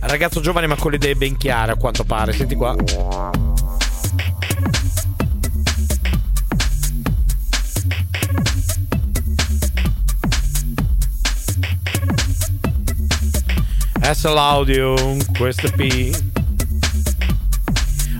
Ragazzo 0.00 0.40
giovane 0.40 0.66
ma 0.66 0.76
con 0.76 0.90
le 0.90 0.96
idee 0.96 1.16
ben 1.16 1.36
chiare 1.36 1.72
a 1.72 1.76
quanto 1.76 2.04
pare. 2.04 2.32
Senti 2.32 2.54
qua. 2.54 2.74
SL 14.00 14.38
Audio, 14.38 15.16
questo 15.36 15.66
è 15.66 15.72
P. 15.72 16.25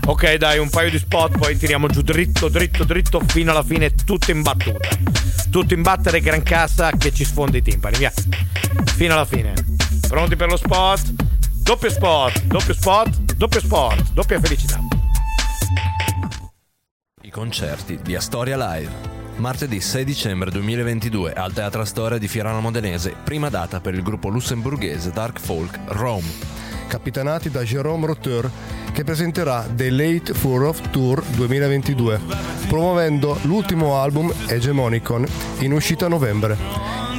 Ok, 0.09 0.35
dai, 0.35 0.57
un 0.57 0.69
paio 0.69 0.89
di 0.89 0.99
spot, 0.99 1.37
poi 1.37 1.57
tiriamo 1.57 1.87
giù 1.87 2.01
dritto, 2.01 2.47
dritto, 2.47 2.85
dritto 2.85 3.19
fino 3.27 3.51
alla 3.51 3.61
fine, 3.61 3.93
tutto 3.93 4.31
in 4.31 4.41
battuta. 4.41 4.87
Tutto 5.51 5.73
in 5.73 5.81
battere, 5.81 6.21
gran 6.21 6.43
cassa 6.43 6.91
che 6.91 7.11
ci 7.11 7.25
sfonda 7.25 7.57
i 7.57 7.61
timpani, 7.61 7.97
via. 7.97 8.13
Fino 8.95 9.13
alla 9.13 9.25
fine. 9.25 9.53
Pronti 10.07 10.37
per 10.37 10.47
lo 10.47 10.55
spot? 10.55 11.11
Doppio 11.61 11.89
spot, 11.89 12.43
doppio 12.43 12.73
spot, 12.73 13.33
doppio 13.33 13.59
spot, 13.59 14.13
doppia 14.13 14.39
felicità. 14.39 14.79
I 17.21 17.29
concerti 17.29 17.99
di 18.01 18.15
Astoria 18.15 18.55
Live. 18.55 18.91
Martedì 19.35 19.81
6 19.81 20.05
dicembre 20.05 20.49
2022 20.51 21.33
al 21.33 21.51
Teatro 21.51 21.81
Astoria 21.81 22.17
di 22.17 22.29
Fiorano 22.29 22.61
Modenese, 22.61 23.13
prima 23.25 23.49
data 23.49 23.81
per 23.81 23.93
il 23.93 24.03
gruppo 24.03 24.29
lussemburghese 24.29 25.11
Dark 25.11 25.37
Folk 25.37 25.77
Rome. 25.87 26.55
capitanati 26.87 27.51
da 27.51 27.61
Jérôme 27.61 28.05
Roteur, 28.05 28.49
che 28.97 29.03
presenterà 29.03 29.63
The 29.71 29.91
Late 29.91 30.33
Furrow 30.33 30.73
Tour 30.89 31.23
2022, 31.35 32.19
promuovendo 32.67 33.37
l'ultimo 33.43 34.01
album 34.01 34.33
Hegemonicon 34.47 35.23
in 35.59 35.73
uscita 35.73 36.07
a 36.07 36.09
novembre. 36.09 36.57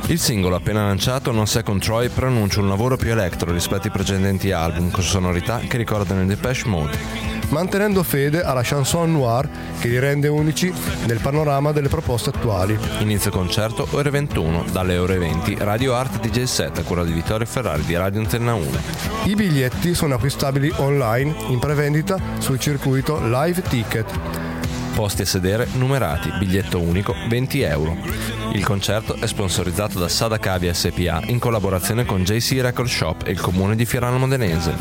Il 0.09 0.19
singolo 0.19 0.57
appena 0.57 0.87
lanciato, 0.87 1.31
Non 1.31 1.47
Second 1.47 1.81
Troy, 1.81 2.09
preannuncia 2.09 2.59
un 2.59 2.69
lavoro 2.69 2.97
più 2.97 3.13
elettro 3.13 3.53
rispetto 3.53 3.87
ai 3.87 3.93
precedenti 3.93 4.51
album, 4.51 4.91
con 4.91 5.05
sonorità 5.05 5.59
che 5.59 5.77
ricordano 5.77 6.23
il 6.23 6.27
Depeche 6.27 6.67
Mode. 6.67 7.28
Mantenendo 7.49 8.03
fede 8.03 8.43
alla 8.43 8.62
chanson 8.62 9.12
noir 9.12 9.49
che 9.81 9.89
li 9.89 9.99
rende 9.99 10.29
unici 10.29 10.73
nel 11.07 11.20
panorama 11.20 11.73
delle 11.73 11.89
proposte 11.89 12.31
attuali. 12.31 12.79
Inizio 13.01 13.31
concerto 13.31 13.87
ore 13.93 14.11
21, 14.11 14.65
dalle 14.73 14.99
ore 14.99 15.19
20, 15.19 15.57
Radio 15.61 15.95
Art 15.95 16.20
DJ 16.20 16.43
7 16.45 16.81
a 16.81 16.85
cura 16.85 17.05
di 17.05 17.12
Vittorio 17.12 17.47
Ferrari 17.47 17.85
di 17.85 17.97
Radio 17.97 18.20
Antenna 18.20 18.55
1. 18.55 18.66
I 19.25 19.35
biglietti 19.35 19.95
sono 19.95 20.15
acquistabili 20.15 20.73
online 20.77 21.35
in 21.49 21.59
prevendita 21.59 22.19
sul 22.39 22.59
circuito 22.59 23.20
Live 23.23 23.62
Ticket. 23.62 24.58
Posti 24.99 25.23
a 25.23 25.27
sedere 25.27 25.69
numerati, 25.75 26.29
biglietto 26.41 26.81
unico 26.81 27.15
20 27.29 27.61
euro. 27.61 27.97
Il 28.53 28.65
concerto 28.65 29.15
è 29.15 29.29
sponsorizzato 29.29 29.97
da 30.01 30.09
Sada 30.09 30.41
Cavia 30.41 30.75
SPA 30.75 31.23
in 31.27 31.39
collaborazione 31.39 32.05
con 32.05 32.25
JC 32.25 32.61
Record 32.61 32.89
Shop 32.89 33.23
e 33.25 33.31
il 33.31 33.41
comune 33.41 33.77
di 33.77 33.87
Fiorano 33.87 34.19
Modenese. 34.19 34.75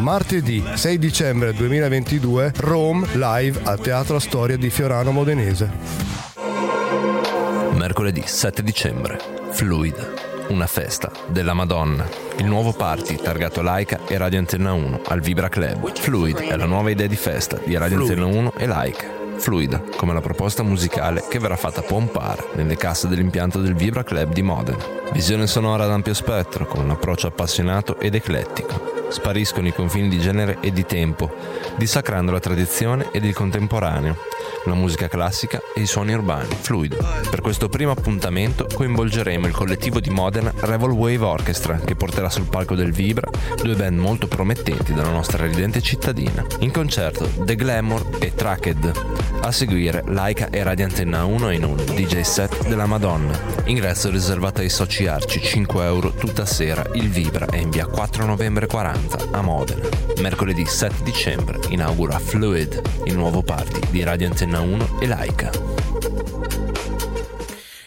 Martedì 0.00 0.64
6 0.74 0.98
dicembre 0.98 1.52
2022 1.52 2.54
Rome 2.56 3.06
live 3.12 3.60
al 3.62 3.78
Teatro 3.78 4.18
Storia 4.18 4.56
di 4.56 4.68
Fiorano 4.68 5.12
Modenese. 5.12 5.70
Mercoledì 7.74 8.24
7 8.26 8.64
dicembre, 8.64 9.20
Fluid. 9.52 10.48
Una 10.48 10.66
festa 10.66 11.12
della 11.28 11.54
Madonna. 11.54 12.04
Il 12.38 12.46
nuovo 12.46 12.72
party 12.72 13.14
targato 13.14 13.62
Laika 13.62 14.00
e 14.08 14.18
Radio 14.18 14.40
Antenna 14.40 14.72
1 14.72 15.02
al 15.06 15.20
Vibra 15.20 15.48
Club. 15.48 15.96
Fluid 15.96 16.38
è 16.38 16.56
la 16.56 16.66
nuova 16.66 16.90
idea 16.90 17.06
di 17.06 17.14
festa 17.14 17.60
di 17.64 17.76
Radio 17.76 18.00
Antenna 18.00 18.26
1 18.26 18.54
e 18.56 18.66
Laika. 18.66 19.21
Fluida, 19.42 19.82
come 19.96 20.12
la 20.12 20.20
proposta 20.20 20.62
musicale 20.62 21.24
che 21.28 21.40
verrà 21.40 21.56
fatta 21.56 21.82
pompare 21.82 22.50
nelle 22.54 22.76
casse 22.76 23.08
dell'impianto 23.08 23.60
del 23.60 23.74
Vibra 23.74 24.04
Club 24.04 24.32
di 24.32 24.40
Modena. 24.40 24.78
Visione 25.12 25.48
sonora 25.48 25.82
ad 25.82 25.90
ampio 25.90 26.14
spettro, 26.14 26.64
con 26.64 26.84
un 26.84 26.90
approccio 26.90 27.26
appassionato 27.26 27.98
ed 27.98 28.14
eclettico. 28.14 29.08
Spariscono 29.08 29.66
i 29.66 29.72
confini 29.72 30.08
di 30.08 30.20
genere 30.20 30.58
e 30.60 30.70
di 30.70 30.86
tempo, 30.86 31.28
dissacrando 31.76 32.30
la 32.30 32.38
tradizione 32.38 33.08
ed 33.10 33.24
il 33.24 33.34
contemporaneo, 33.34 34.16
la 34.64 34.74
musica 34.74 35.08
classica 35.08 35.60
e 35.74 35.80
i 35.80 35.86
suoni 35.86 36.12
urbani, 36.12 36.54
fluido. 36.60 36.96
Per 37.28 37.40
questo 37.40 37.68
primo 37.68 37.90
appuntamento 37.90 38.66
coinvolgeremo 38.72 39.46
il 39.46 39.52
collettivo 39.52 40.00
di 40.00 40.10
Modena 40.10 40.52
Revol 40.54 40.92
Wave 40.92 41.24
Orchestra, 41.24 41.78
che 41.78 41.96
porterà 41.96 42.30
sul 42.30 42.46
palco 42.46 42.74
del 42.74 42.92
Vibra 42.92 43.28
due 43.62 43.74
band 43.74 43.98
molto 43.98 44.26
promettenti 44.26 44.92
della 44.92 45.10
nostra 45.10 45.46
ridente 45.46 45.80
cittadina. 45.80 46.44
In 46.60 46.70
concerto 46.70 47.28
The 47.44 47.56
Glamour 47.56 48.18
e 48.18 48.34
Tracked. 48.34 48.92
A 49.40 49.50
seguire 49.50 50.04
Laika 50.06 50.50
e 50.50 50.62
Radio 50.62 50.84
Antenna 50.84 51.24
1 51.24 51.50
in 51.50 51.64
un 51.64 51.76
DJ 51.76 52.20
set 52.20 52.68
della 52.68 52.86
Madonna. 52.86 53.38
Ingresso 53.64 54.10
riservato 54.10 54.60
ai 54.60 54.68
soci 54.68 55.06
arci 55.06 55.40
5 55.40 55.84
euro 55.84 56.12
tutta 56.12 56.46
sera. 56.46 56.84
Il 56.94 57.08
Vibra 57.08 57.46
è 57.46 57.56
in 57.56 57.70
via 57.70 57.86
4 57.86 58.24
novembre 58.24 58.66
40 58.66 59.30
a 59.32 59.40
Modena. 59.42 59.88
Mercoledì 60.20 60.64
7 60.64 61.02
dicembre 61.02 61.58
inaugura 61.70 62.18
Fluid, 62.18 62.80
il 63.04 63.16
nuovo 63.16 63.42
party 63.42 63.80
di 63.90 64.04
Radio 64.04 64.28
Antenna 64.28 64.51
1 64.60 65.00
e 65.00 65.06
Laika. 65.06 65.50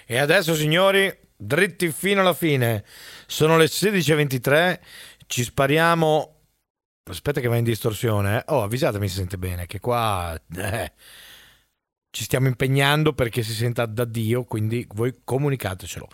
E 0.08 0.18
adesso, 0.18 0.54
signori, 0.56 1.12
dritti 1.36 1.92
fino 1.92 2.22
alla 2.22 2.34
fine. 2.34 2.84
Sono 3.28 3.58
le 3.58 3.66
16.23. 3.66 4.80
Ci 5.26 5.44
spariamo. 5.44 6.32
Aspetta, 7.10 7.40
che 7.40 7.48
va 7.48 7.58
in 7.58 7.64
distorsione. 7.64 8.38
eh. 8.38 8.44
Oh, 8.48 8.64
avvisatemi 8.64 9.08
se 9.08 9.16
sente 9.16 9.38
bene. 9.38 9.66
Che 9.66 9.80
qua 9.80 10.40
eh, 10.56 10.92
ci 12.12 12.24
stiamo 12.24 12.48
impegnando 12.48 13.14
perché 13.14 13.42
si 13.44 13.54
senta 13.54 13.86
da 13.86 14.06
Dio. 14.06 14.44
Quindi 14.44 14.88
voi 14.94 15.22
comunicatecelo. 15.24 16.08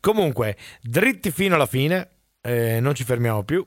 Comunque, 0.00 0.56
dritti 0.82 1.30
fino 1.30 1.54
alla 1.54 1.66
fine. 1.66 2.08
eh, 2.42 2.80
non 2.80 2.94
ci 2.94 3.04
fermiamo 3.04 3.44
più. 3.44 3.66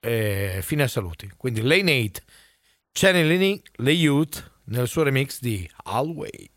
eh, 0.00 0.60
fine 0.62 0.82
a 0.84 0.88
saluti. 0.88 1.30
Quindi, 1.36 1.62
Lane 1.62 2.02
8, 2.04 2.22
channeling 2.92 3.60
le 3.76 3.90
Youth 3.92 4.49
nel 4.70 4.88
suo 4.88 5.02
remix 5.02 5.40
di 5.40 5.68
I'll 5.84 6.14
Wait. 6.14 6.48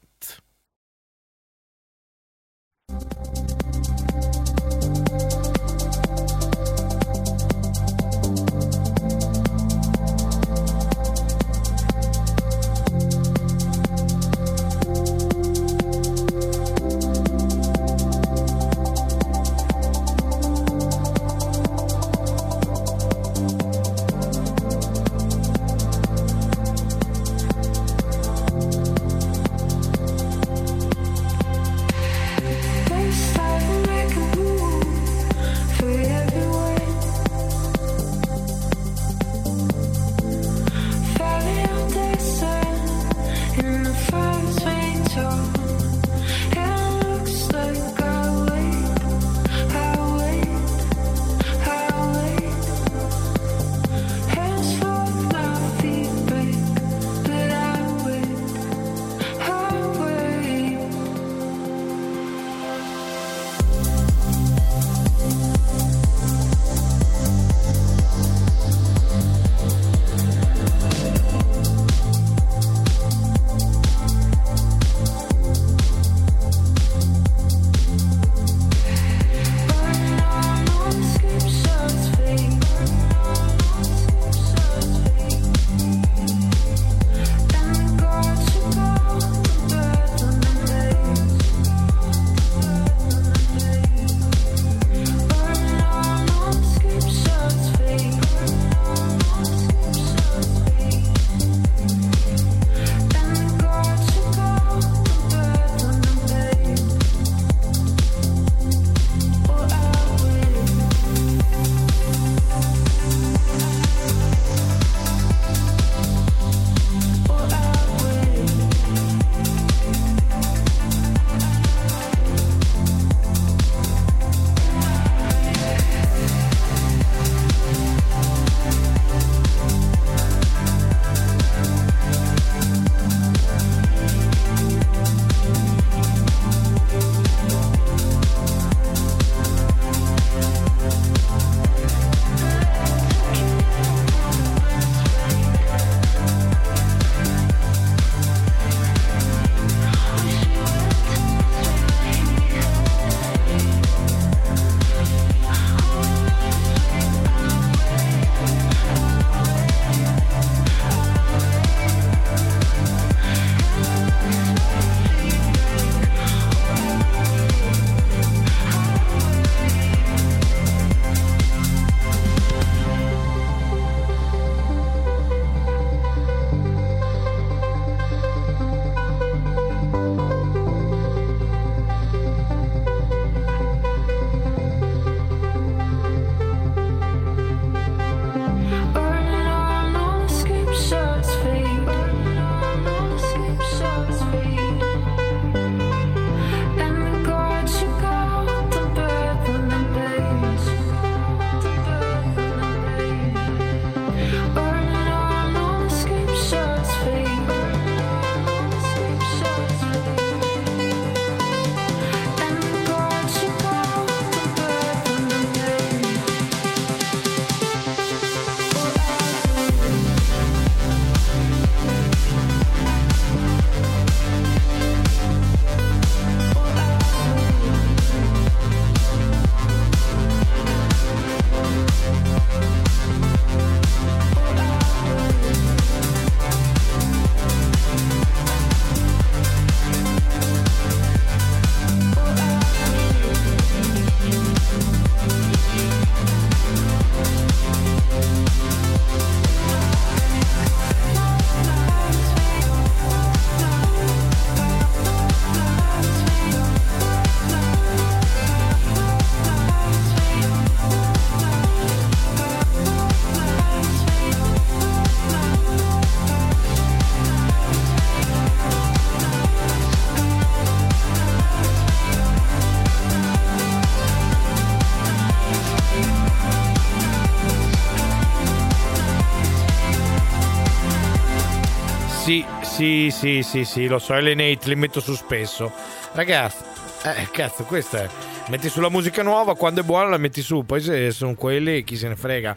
Sì, 283.12 283.44
sì, 283.44 283.66
sì, 283.66 283.88
lo 283.88 284.00
so, 284.00 284.14
Elenate 284.14 284.68
li 284.70 284.76
metto 284.76 285.00
su 285.00 285.14
spesso. 285.14 285.72
Ragazzi, 286.14 286.64
eh, 287.04 287.28
cazzo, 287.32 287.64
questa 287.64 288.04
è. 288.04 288.10
Metti 288.50 288.70
sulla 288.70 288.90
musica 288.90 289.24
nuova, 289.24 289.56
quando 289.56 289.82
è 289.82 289.84
buona 289.84 290.10
la 290.10 290.18
metti 290.18 290.42
su, 290.42 290.66
poi 290.66 290.82
se 290.82 291.12
sono 291.12 291.36
quelli 291.36 291.84
chi 291.84 291.96
se 291.96 292.08
ne 292.08 292.16
frega. 292.16 292.56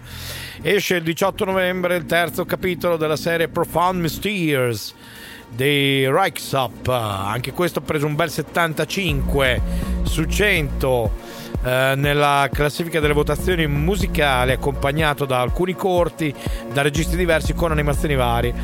Esce 0.63 0.97
il 0.97 1.03
18 1.03 1.45
novembre 1.45 1.97
il 1.97 2.07
terzo 2.07 2.45
capitolo 2.45 2.97
della 2.97 3.17
serie 3.17 3.49
Profound 3.49 4.01
Mysterious 4.01 4.95
dei 5.49 6.11
Rikesop. 6.11 6.89
Anche 6.89 7.53
questo 7.53 7.79
ha 7.79 7.83
preso 7.83 8.07
un 8.07 8.15
bel 8.15 8.31
75 8.31 9.63
su 10.03 10.25
100 10.25 11.26
eh, 11.65 11.95
nella 11.97 12.49
classifica 12.53 13.01
delle 13.01 13.13
votazioni 13.13 13.67
musicali, 13.67 14.53
accompagnato 14.53 15.25
da 15.25 15.41
alcuni 15.41 15.75
corti, 15.75 16.35
da 16.73 16.83
registi 16.83 17.17
diversi 17.17 17.55
con 17.55 17.73
animazioni 17.73 18.15
varie. 18.15 18.55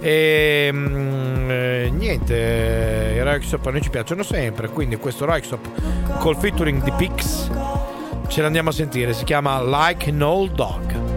E 0.00 0.70
mm, 0.72 1.50
eh, 1.50 1.90
niente, 1.92 3.14
eh, 3.14 3.16
i 3.16 3.22
Rikesop 3.22 3.66
a 3.66 3.70
noi 3.70 3.82
ci 3.82 3.90
piacciono 3.90 4.22
sempre, 4.22 4.68
quindi 4.68 4.96
questo 4.96 5.24
Rikesop 5.24 6.18
col 6.18 6.36
featuring 6.36 6.82
di 6.82 6.92
Pix 6.92 7.50
ce 8.28 8.40
l'andiamo 8.40 8.70
a 8.70 8.72
sentire, 8.72 9.12
si 9.12 9.24
chiama 9.24 9.62
Like 9.62 10.08
an 10.08 10.22
Old 10.22 10.52
Dog. 10.52 11.11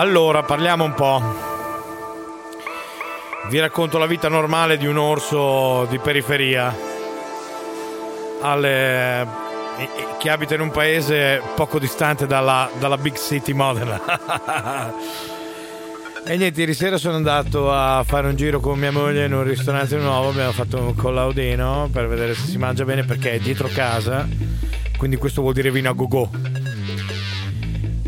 Allora, 0.00 0.42
parliamo 0.42 0.82
un 0.82 0.94
po'. 0.94 1.22
Vi 3.50 3.58
racconto 3.58 3.98
la 3.98 4.06
vita 4.06 4.30
normale 4.30 4.78
di 4.78 4.86
un 4.86 4.96
orso 4.96 5.84
di 5.90 5.98
periferia. 5.98 6.74
Alle- 8.40 9.26
che 10.18 10.30
abita 10.30 10.54
in 10.54 10.62
un 10.62 10.70
paese 10.70 11.42
poco 11.54 11.78
distante 11.78 12.26
dalla, 12.26 12.70
dalla 12.78 12.96
big 12.96 13.14
city 13.18 13.52
Modena. 13.52 14.00
e 16.24 16.36
niente, 16.38 16.60
ieri 16.60 16.72
sera 16.72 16.96
sono 16.96 17.16
andato 17.16 17.70
a 17.70 18.02
fare 18.02 18.26
un 18.26 18.36
giro 18.36 18.58
con 18.58 18.78
mia 18.78 18.90
moglie 18.90 19.26
in 19.26 19.34
un 19.34 19.44
ristorante 19.44 19.98
nuovo. 19.98 20.30
Abbiamo 20.30 20.52
fatto 20.52 20.78
un 20.78 20.94
collaudino 20.94 21.90
per 21.92 22.08
vedere 22.08 22.32
se 22.32 22.46
si 22.46 22.56
mangia 22.56 22.86
bene 22.86 23.04
perché 23.04 23.32
è 23.32 23.38
dietro 23.38 23.68
casa. 23.68 24.26
Quindi 24.96 25.18
questo 25.18 25.42
vuol 25.42 25.52
dire 25.52 25.70
vino 25.70 25.90
a 25.90 25.92
go-go. 25.92 26.39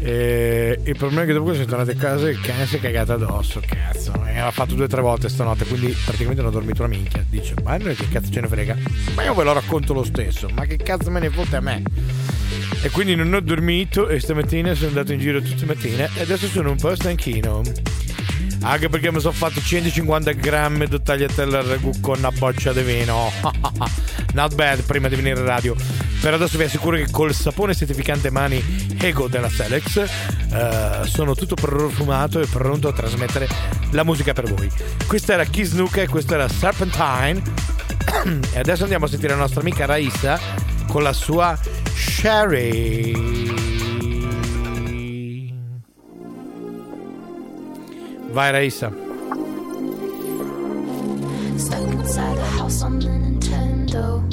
E 0.04 0.80
il 0.82 0.96
problema 0.96 1.22
è 1.22 1.26
che 1.26 1.32
dopo 1.32 1.50
che 1.50 1.54
sono 1.54 1.66
tornato 1.66 1.92
a 1.92 1.94
casa 1.94 2.28
il 2.28 2.40
cane 2.40 2.66
si 2.66 2.76
è 2.76 2.80
cagato 2.80 3.12
addosso, 3.12 3.62
cazzo. 3.64 4.12
E 4.26 4.34
l'ha 4.34 4.50
fatto 4.50 4.74
due 4.74 4.86
o 4.86 4.88
tre 4.88 5.00
volte 5.00 5.28
stanotte, 5.28 5.64
quindi 5.64 5.96
praticamente 6.04 6.42
non 6.42 6.50
ho 6.50 6.54
dormito 6.54 6.82
una 6.82 6.92
minchia. 6.92 7.24
Dice, 7.28 7.54
ma 7.62 7.76
noi 7.76 7.94
che 7.94 8.08
cazzo 8.08 8.32
ce 8.32 8.40
ne 8.40 8.48
frega? 8.48 8.76
Ma 9.14 9.22
io 9.22 9.32
ve 9.32 9.44
lo 9.44 9.52
racconto 9.52 9.92
lo 9.94 10.02
stesso, 10.02 10.48
ma 10.52 10.64
che 10.64 10.76
cazzo 10.76 11.08
me 11.10 11.20
ne 11.20 11.30
fotte 11.30 11.54
a 11.54 11.60
me? 11.60 11.82
E 12.82 12.90
quindi 12.90 13.14
non 13.14 13.32
ho 13.32 13.40
dormito 13.40 14.08
e 14.08 14.18
stamattina 14.18 14.74
sono 14.74 14.88
andato 14.88 15.12
in 15.12 15.20
giro 15.20 15.40
tutte 15.40 15.60
le 15.60 15.66
mattine 15.66 16.10
e 16.16 16.22
adesso 16.22 16.48
sono 16.48 16.70
un 16.70 16.76
po' 16.76 16.92
stanchino. 16.96 17.62
Anche 18.62 18.88
perché 18.88 19.12
mi 19.12 19.20
sono 19.20 19.32
fatto 19.32 19.60
150 19.60 20.32
grammi 20.32 20.86
di 20.88 21.00
tagliatelle 21.00 21.58
al 21.58 21.64
ragù 21.64 21.92
con 22.00 22.18
una 22.18 22.32
boccia 22.32 22.72
di 22.72 22.82
vino. 22.82 23.30
Not 24.34 24.54
bad 24.56 24.82
prima 24.82 25.08
di 25.08 25.14
venire 25.14 25.38
in 25.38 25.46
radio. 25.46 25.76
Per 26.22 26.32
adesso 26.32 26.56
vi 26.56 26.62
assicuro 26.62 26.96
che 26.96 27.10
col 27.10 27.34
sapone 27.34 27.74
certificante 27.74 28.30
mani 28.30 28.62
Ego 29.00 29.26
della 29.26 29.50
Selex 29.50 30.08
eh, 30.52 31.00
sono 31.02 31.34
tutto 31.34 31.56
profumato 31.56 32.38
e 32.38 32.46
pronto 32.46 32.86
a 32.86 32.92
trasmettere 32.92 33.48
la 33.90 34.04
musica 34.04 34.32
per 34.32 34.48
voi. 34.48 34.70
Questa 35.04 35.32
era 35.32 35.44
Kiss 35.44 35.72
Nuka 35.72 36.00
e 36.00 36.06
questa 36.06 36.34
era 36.34 36.48
Serpentine. 36.48 37.42
e 38.54 38.58
adesso 38.60 38.84
andiamo 38.84 39.06
a 39.06 39.08
sentire 39.08 39.32
la 39.32 39.40
nostra 39.40 39.62
amica 39.62 39.84
Raissa 39.84 40.38
con 40.86 41.02
la 41.02 41.12
sua 41.12 41.58
Sherry. 41.92 43.10
Vai 48.30 48.52
Raissa. 48.52 48.92
Stuck 51.56 51.92
inside 51.92 52.36
the 52.36 52.44
house 52.56 52.84
on 52.84 53.00
the 53.00 53.08
Nintendo. 53.08 54.31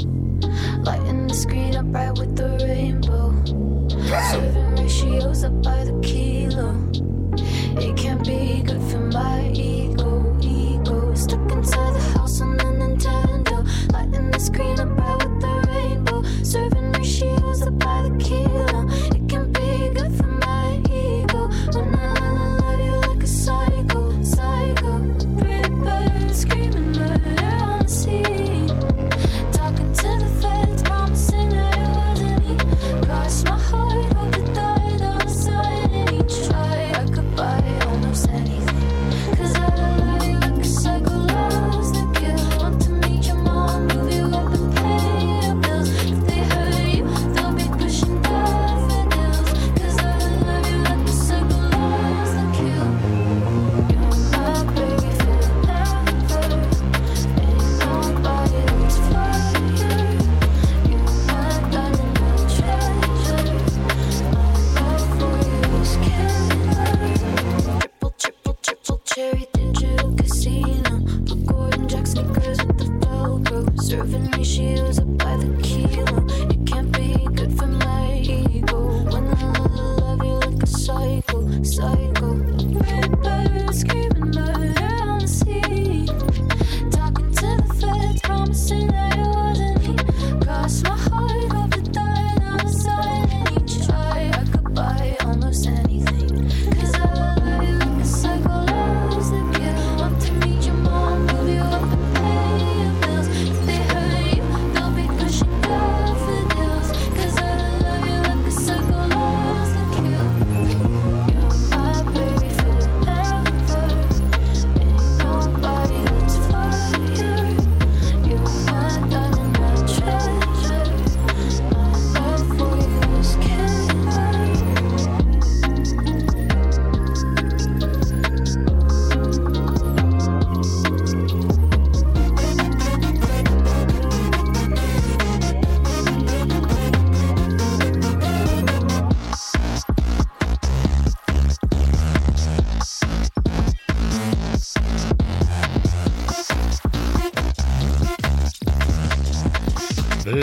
The 2.39 2.47
rainbow. 2.47 2.78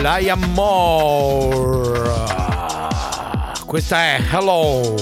Liam 0.07 0.39
Moore. 0.53 1.99
Questa 3.65 3.97
è 3.97 4.21
Hello. 4.31 4.95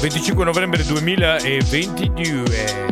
25 0.00 0.44
novembre 0.46 0.82
2022. 0.82 2.86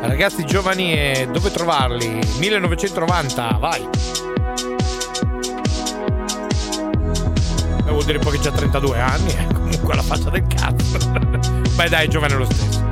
Ragazzi 0.00 0.46
giovani, 0.46 0.94
eh, 0.94 1.28
dove 1.30 1.50
trovarli? 1.50 2.18
1990, 2.38 3.58
vai. 3.60 4.13
Vuol 8.04 8.06
dire 8.06 8.18
poi 8.18 8.38
che 8.38 8.44
c'ha 8.44 8.54
32 8.54 9.00
anni, 9.00 9.30
eh, 9.32 9.46
comunque 9.52 9.94
la 9.94 10.02
faccia 10.02 10.30
del 10.30 10.46
cazzo. 10.46 10.98
Beh 11.74 11.88
dai, 11.88 12.06
è 12.06 12.08
giovane 12.08 12.34
lo 12.34 12.44
stesso. 12.44 12.83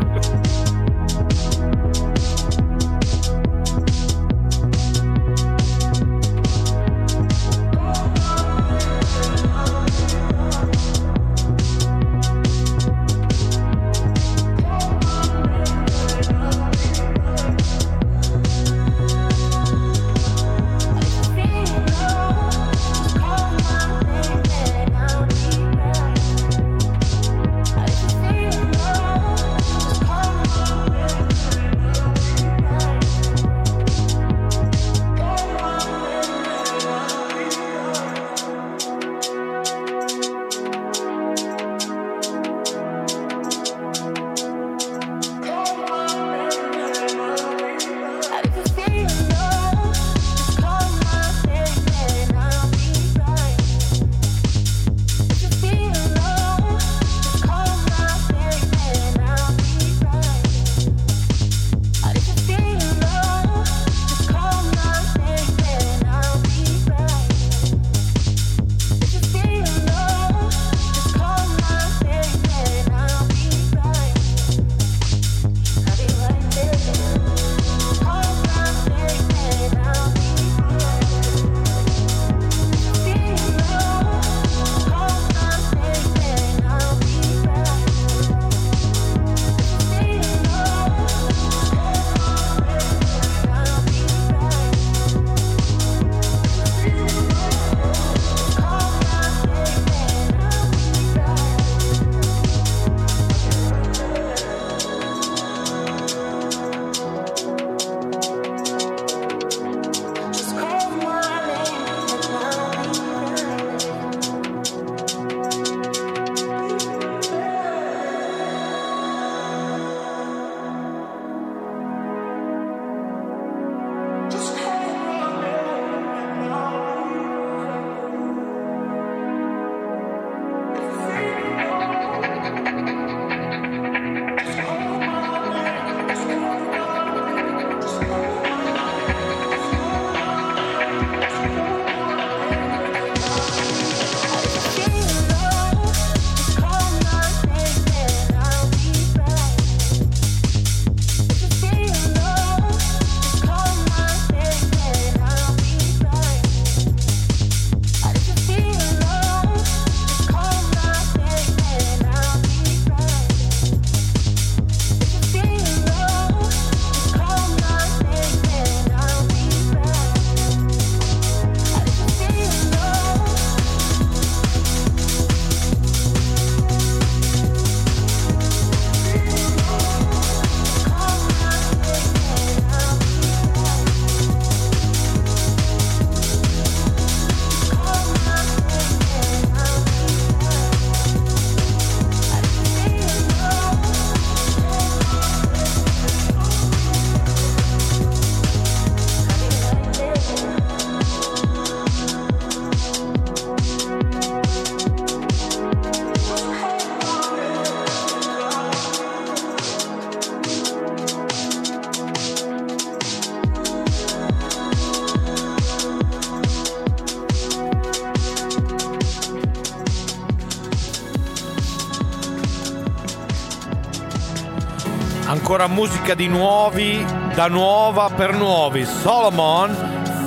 Ancora 225.63 225.81
musica 225.81 226.15
di 226.15 226.27
nuovi, 226.27 227.07
da 227.37 227.47
nuova 227.47 228.11
per 228.11 228.35
nuovi. 228.35 228.85
Solomon 228.85 229.73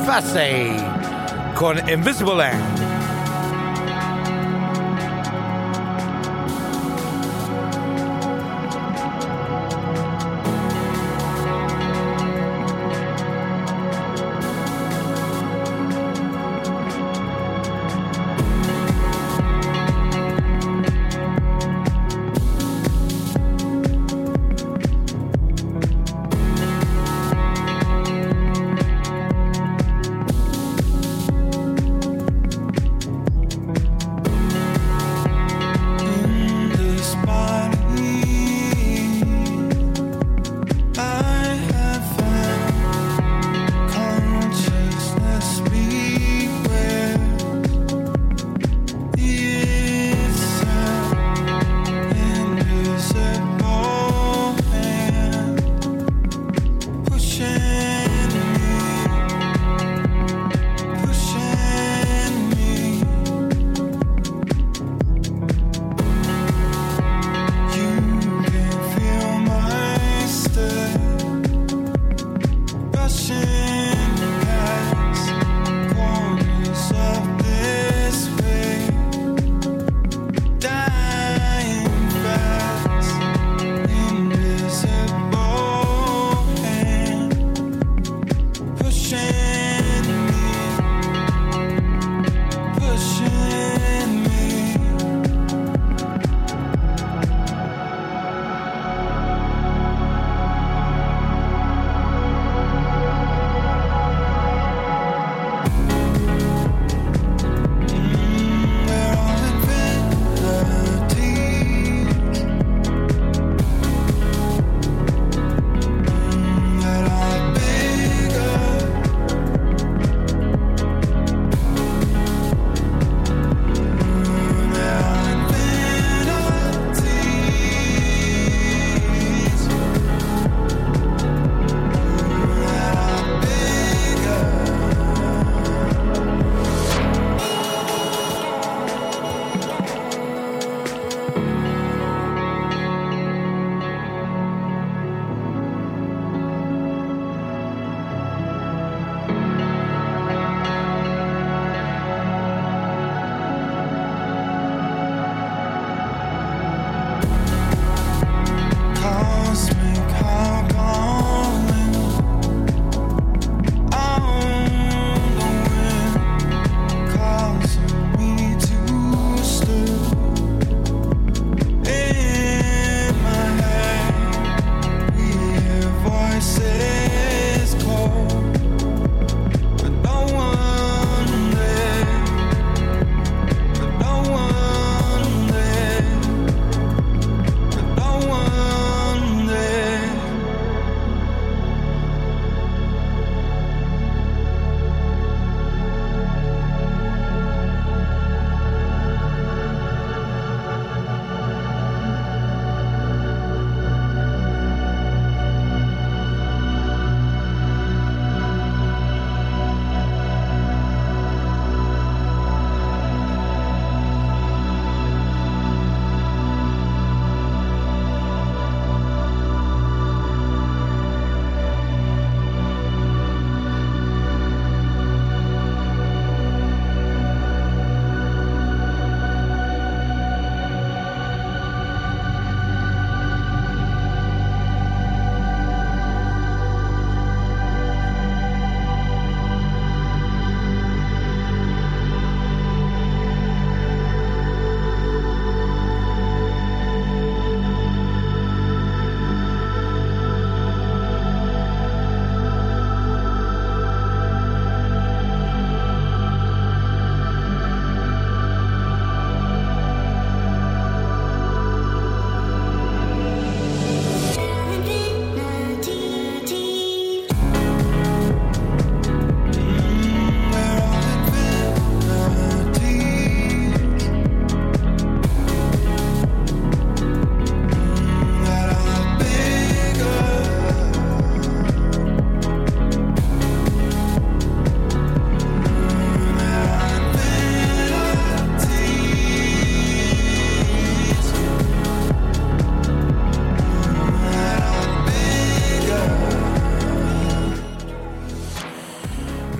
Fassey 0.06 0.82
con 1.54 1.78
Invisible 1.90 2.36
Land. 2.36 2.75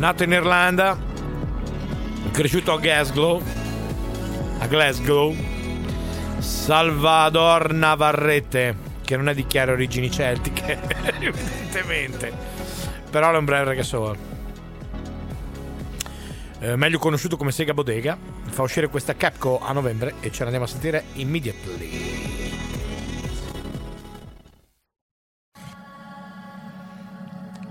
Nato 0.06 0.22
in 0.22 0.34
Irlanda, 0.34 0.96
cresciuto 2.30 2.74
a 2.74 2.78
Glasgow, 2.78 3.42
a 4.60 4.68
Glasgow, 4.68 5.36
Salvador 6.38 7.74
Navarrete, 7.74 8.76
che 9.04 9.18
non 9.18 9.30
è 9.30 9.34
di 9.34 9.48
chiare 9.48 9.72
origini 9.72 10.12
celtiche, 10.12 10.80
evidentemente, 11.20 12.32
però 13.10 13.34
è 13.34 13.38
un 13.38 13.46
breve 13.46 13.64
ragazzone. 13.64 14.20
Eh, 16.60 16.76
meglio 16.76 17.00
conosciuto 17.00 17.36
come 17.36 17.52
Sega 17.52 17.74
Bodega, 17.74 18.16
fa 18.44 18.62
uscire 18.62 18.90
questa 18.90 19.16
Capco 19.16 19.60
a 19.60 19.72
novembre 19.72 20.18
e 20.20 20.30
ce 20.30 20.42
la 20.42 20.52
andiamo 20.52 20.66
a 20.66 20.68
sentire 20.68 21.06
immediately. 21.14 22.14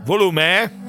Volume. 0.03 0.84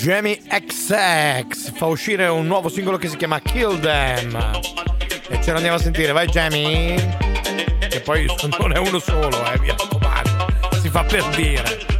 Jamie 0.00 0.40
XX 0.46 1.72
fa 1.74 1.86
uscire 1.86 2.28
un 2.28 2.46
nuovo 2.46 2.68
singolo 2.68 2.98
che 2.98 3.08
si 3.08 3.16
chiama 3.16 3.40
Kill 3.40 3.80
Them. 3.80 4.36
E 5.28 5.42
ce 5.42 5.52
l'andiamo 5.52 5.76
a 5.76 5.80
sentire, 5.80 6.12
vai 6.12 6.28
Jamie. 6.28 7.18
Che 7.88 8.00
poi 8.02 8.26
non 8.58 8.76
è 8.76 8.78
uno 8.78 9.00
solo, 9.00 9.44
eh, 9.52 9.58
mi 9.58 9.68
raccomando. 9.68 10.46
Si 10.80 10.88
fa 10.88 11.02
per 11.02 11.26
dire. 11.30 11.97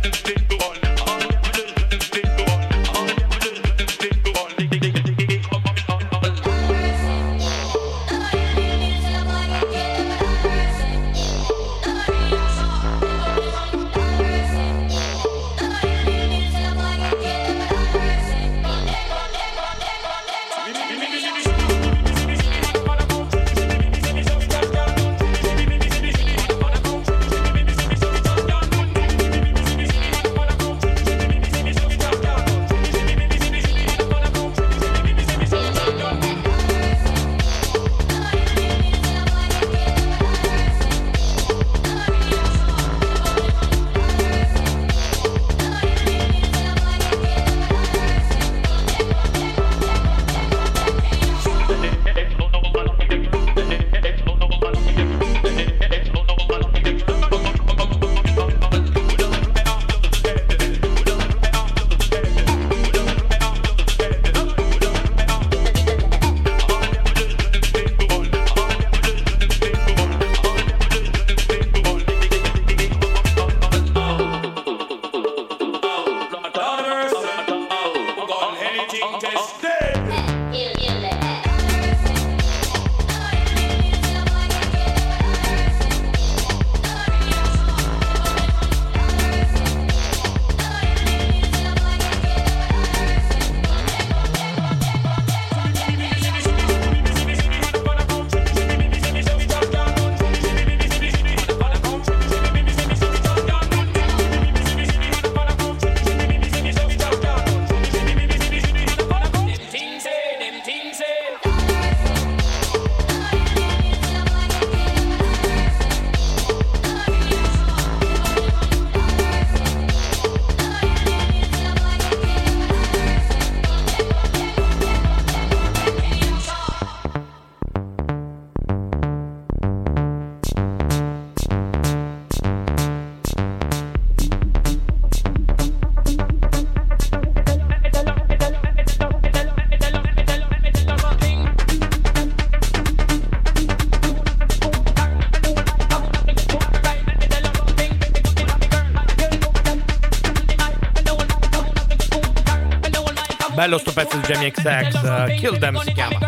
Pezzo 154.05 154.17
di 154.19 154.33
Jamie 154.33 154.53
XX, 154.53 154.95
eh, 154.95 155.35
Kill 155.41 155.59
Them 155.59 155.81
si 155.81 155.93
chiama, 155.93 156.21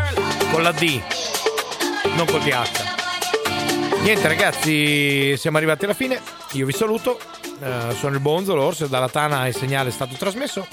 con 0.51 0.61
la 0.61 0.73
D, 0.73 1.01
non 2.17 2.27
col 2.27 2.43
TH. 2.43 4.03
Niente 4.03 4.27
ragazzi, 4.27 5.37
siamo 5.37 5.57
arrivati 5.59 5.85
alla 5.85 5.95
fine, 5.95 6.21
io 6.55 6.67
vi 6.67 6.73
saluto, 6.73 7.21
eh, 7.63 7.95
sono 7.95 8.15
il 8.15 8.21
Bonzo, 8.21 8.57
l'Orso, 8.57 8.89
dalla 8.89 9.09
Tana 9.09 9.47
il 9.47 9.55
segnale 9.55 9.91
è 9.91 9.93
stato 9.93 10.17
trasmesso. 10.17 10.67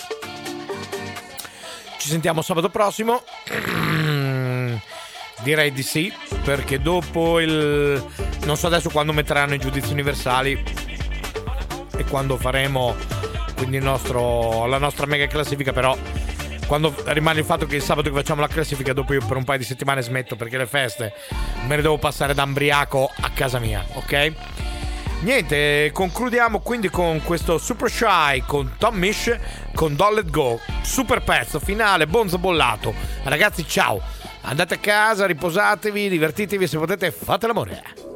Ci 1.99 2.09
sentiamo 2.09 2.41
sabato 2.41 2.69
prossimo. 2.69 3.21
Direi 5.43 5.71
di 5.71 5.83
sì, 5.83 6.11
perché 6.43 6.81
dopo 6.81 7.39
il... 7.39 8.03
non 8.45 8.57
so 8.57 8.65
adesso 8.65 8.89
quando 8.89 9.13
metteranno 9.13 9.53
i 9.53 9.59
giudizi 9.59 9.91
universali 9.91 10.63
e 11.95 12.05
quando 12.05 12.37
faremo 12.37 12.95
quindi 13.55 13.77
nostro, 13.77 14.65
la 14.65 14.79
nostra 14.79 15.05
mega 15.05 15.27
classifica, 15.27 15.73
però 15.73 15.95
quando 16.67 16.93
rimane 17.05 17.39
il 17.39 17.45
fatto 17.45 17.65
che 17.65 17.77
il 17.77 17.81
sabato 17.81 18.09
che 18.09 18.15
facciamo 18.15 18.41
la 18.41 18.47
classifica 18.47 18.93
dopo 18.93 19.13
io 19.13 19.25
per 19.25 19.37
un 19.37 19.43
paio 19.43 19.57
di 19.57 19.63
settimane 19.63 20.01
smetto 20.01 20.35
perché 20.35 20.57
le 20.57 20.67
feste 20.67 21.13
me 21.65 21.77
le 21.77 21.81
devo 21.81 21.97
passare 21.97 22.33
da 22.33 22.43
ambriaco 22.43 23.09
a 23.21 23.29
casa 23.31 23.57
mia, 23.57 23.83
ok? 23.93 24.33
Niente, 25.21 25.89
concludiamo 25.93 26.59
quindi 26.59 26.89
con 26.89 27.23
questo 27.23 27.57
Super 27.57 27.89
Shy 27.89 28.43
con 28.45 28.75
Tom 28.77 28.95
Mish 28.97 29.35
con 29.73 29.95
Don't 29.95 30.13
Let 30.13 30.29
Go. 30.29 30.59
Super 30.83 31.23
pezzo 31.23 31.59
finale, 31.59 32.05
bonzo 32.05 32.37
bollato. 32.37 32.93
Ragazzi, 33.23 33.67
ciao. 33.67 33.99
Andate 34.41 34.75
a 34.75 34.77
casa, 34.77 35.25
riposatevi, 35.25 36.07
divertitevi 36.07 36.67
se 36.67 36.77
potete, 36.77 37.11
fate 37.11 37.47
l'amore. 37.47 38.06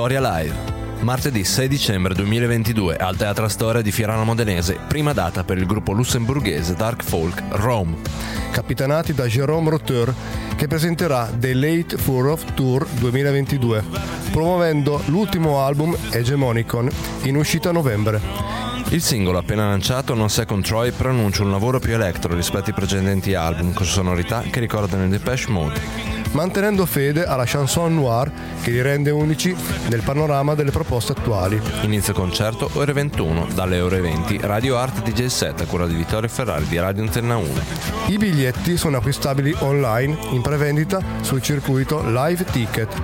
Astoria 0.00 0.38
Live. 0.38 0.54
Martedì 1.00 1.44
6 1.44 1.68
dicembre 1.68 2.14
2022 2.14 2.96
al 2.96 3.18
Teatro 3.18 3.44
Astoria 3.44 3.82
di 3.82 3.92
Fiorano 3.92 4.24
Modenese, 4.24 4.78
prima 4.88 5.12
data 5.12 5.44
per 5.44 5.58
il 5.58 5.66
gruppo 5.66 5.92
lussemburghese 5.92 6.74
Dark 6.74 7.02
Folk 7.04 7.42
Rome. 7.50 7.98
Capitanati 8.50 9.12
da 9.12 9.26
Jérôme 9.26 9.68
Roteur 9.68 10.14
che 10.56 10.66
presenterà 10.68 11.30
The 11.30 11.52
Late 11.52 11.98
Furrow 11.98 12.38
Tour 12.54 12.86
2022, 12.88 13.84
promuovendo 14.30 15.02
l'ultimo 15.08 15.60
album 15.60 15.94
Hegemonicon 16.10 16.88
in 17.24 17.36
uscita 17.36 17.68
a 17.68 17.72
novembre. 17.72 18.20
Il 18.88 19.02
singolo 19.02 19.36
appena 19.36 19.68
lanciato, 19.68 20.14
Non 20.14 20.30
Second 20.30 20.64
Troy, 20.64 20.92
pronuncia 20.92 21.42
un 21.42 21.50
lavoro 21.50 21.78
più 21.78 21.92
electro 21.92 22.34
rispetto 22.34 22.70
ai 22.70 22.74
precedenti 22.74 23.34
album, 23.34 23.74
con 23.74 23.84
sonorità 23.84 24.40
che 24.50 24.60
ricordano 24.60 25.04
il 25.04 25.10
Depeche 25.10 25.50
Mode. 25.50 25.99
Mantenendo 26.32 26.86
fede 26.86 27.24
alla 27.24 27.44
chanson 27.46 27.94
noir 27.94 28.30
che 28.62 28.70
li 28.70 28.82
rende 28.82 29.10
unici 29.10 29.54
nel 29.88 30.02
panorama 30.02 30.54
delle 30.54 30.70
proposte 30.70 31.12
attuali. 31.12 31.60
Inizio 31.82 32.12
concerto 32.12 32.70
ore 32.74 32.92
21, 32.92 33.48
dalle 33.54 33.80
ore 33.80 34.00
20, 34.00 34.38
Radio 34.42 34.76
Art 34.76 35.02
DJ 35.02 35.26
7 35.26 35.62
a 35.62 35.66
cura 35.66 35.86
di 35.86 35.94
Vittorio 35.94 36.28
Ferrari 36.28 36.66
di 36.66 36.78
Radio 36.78 37.02
Antenna 37.02 37.36
1. 37.36 37.48
I 38.08 38.16
biglietti 38.16 38.76
sono 38.76 38.98
acquistabili 38.98 39.54
online 39.60 40.16
in 40.30 40.42
prevendita 40.42 41.00
sul 41.20 41.42
circuito 41.42 42.02
Live 42.04 42.44
Ticket 42.44 43.02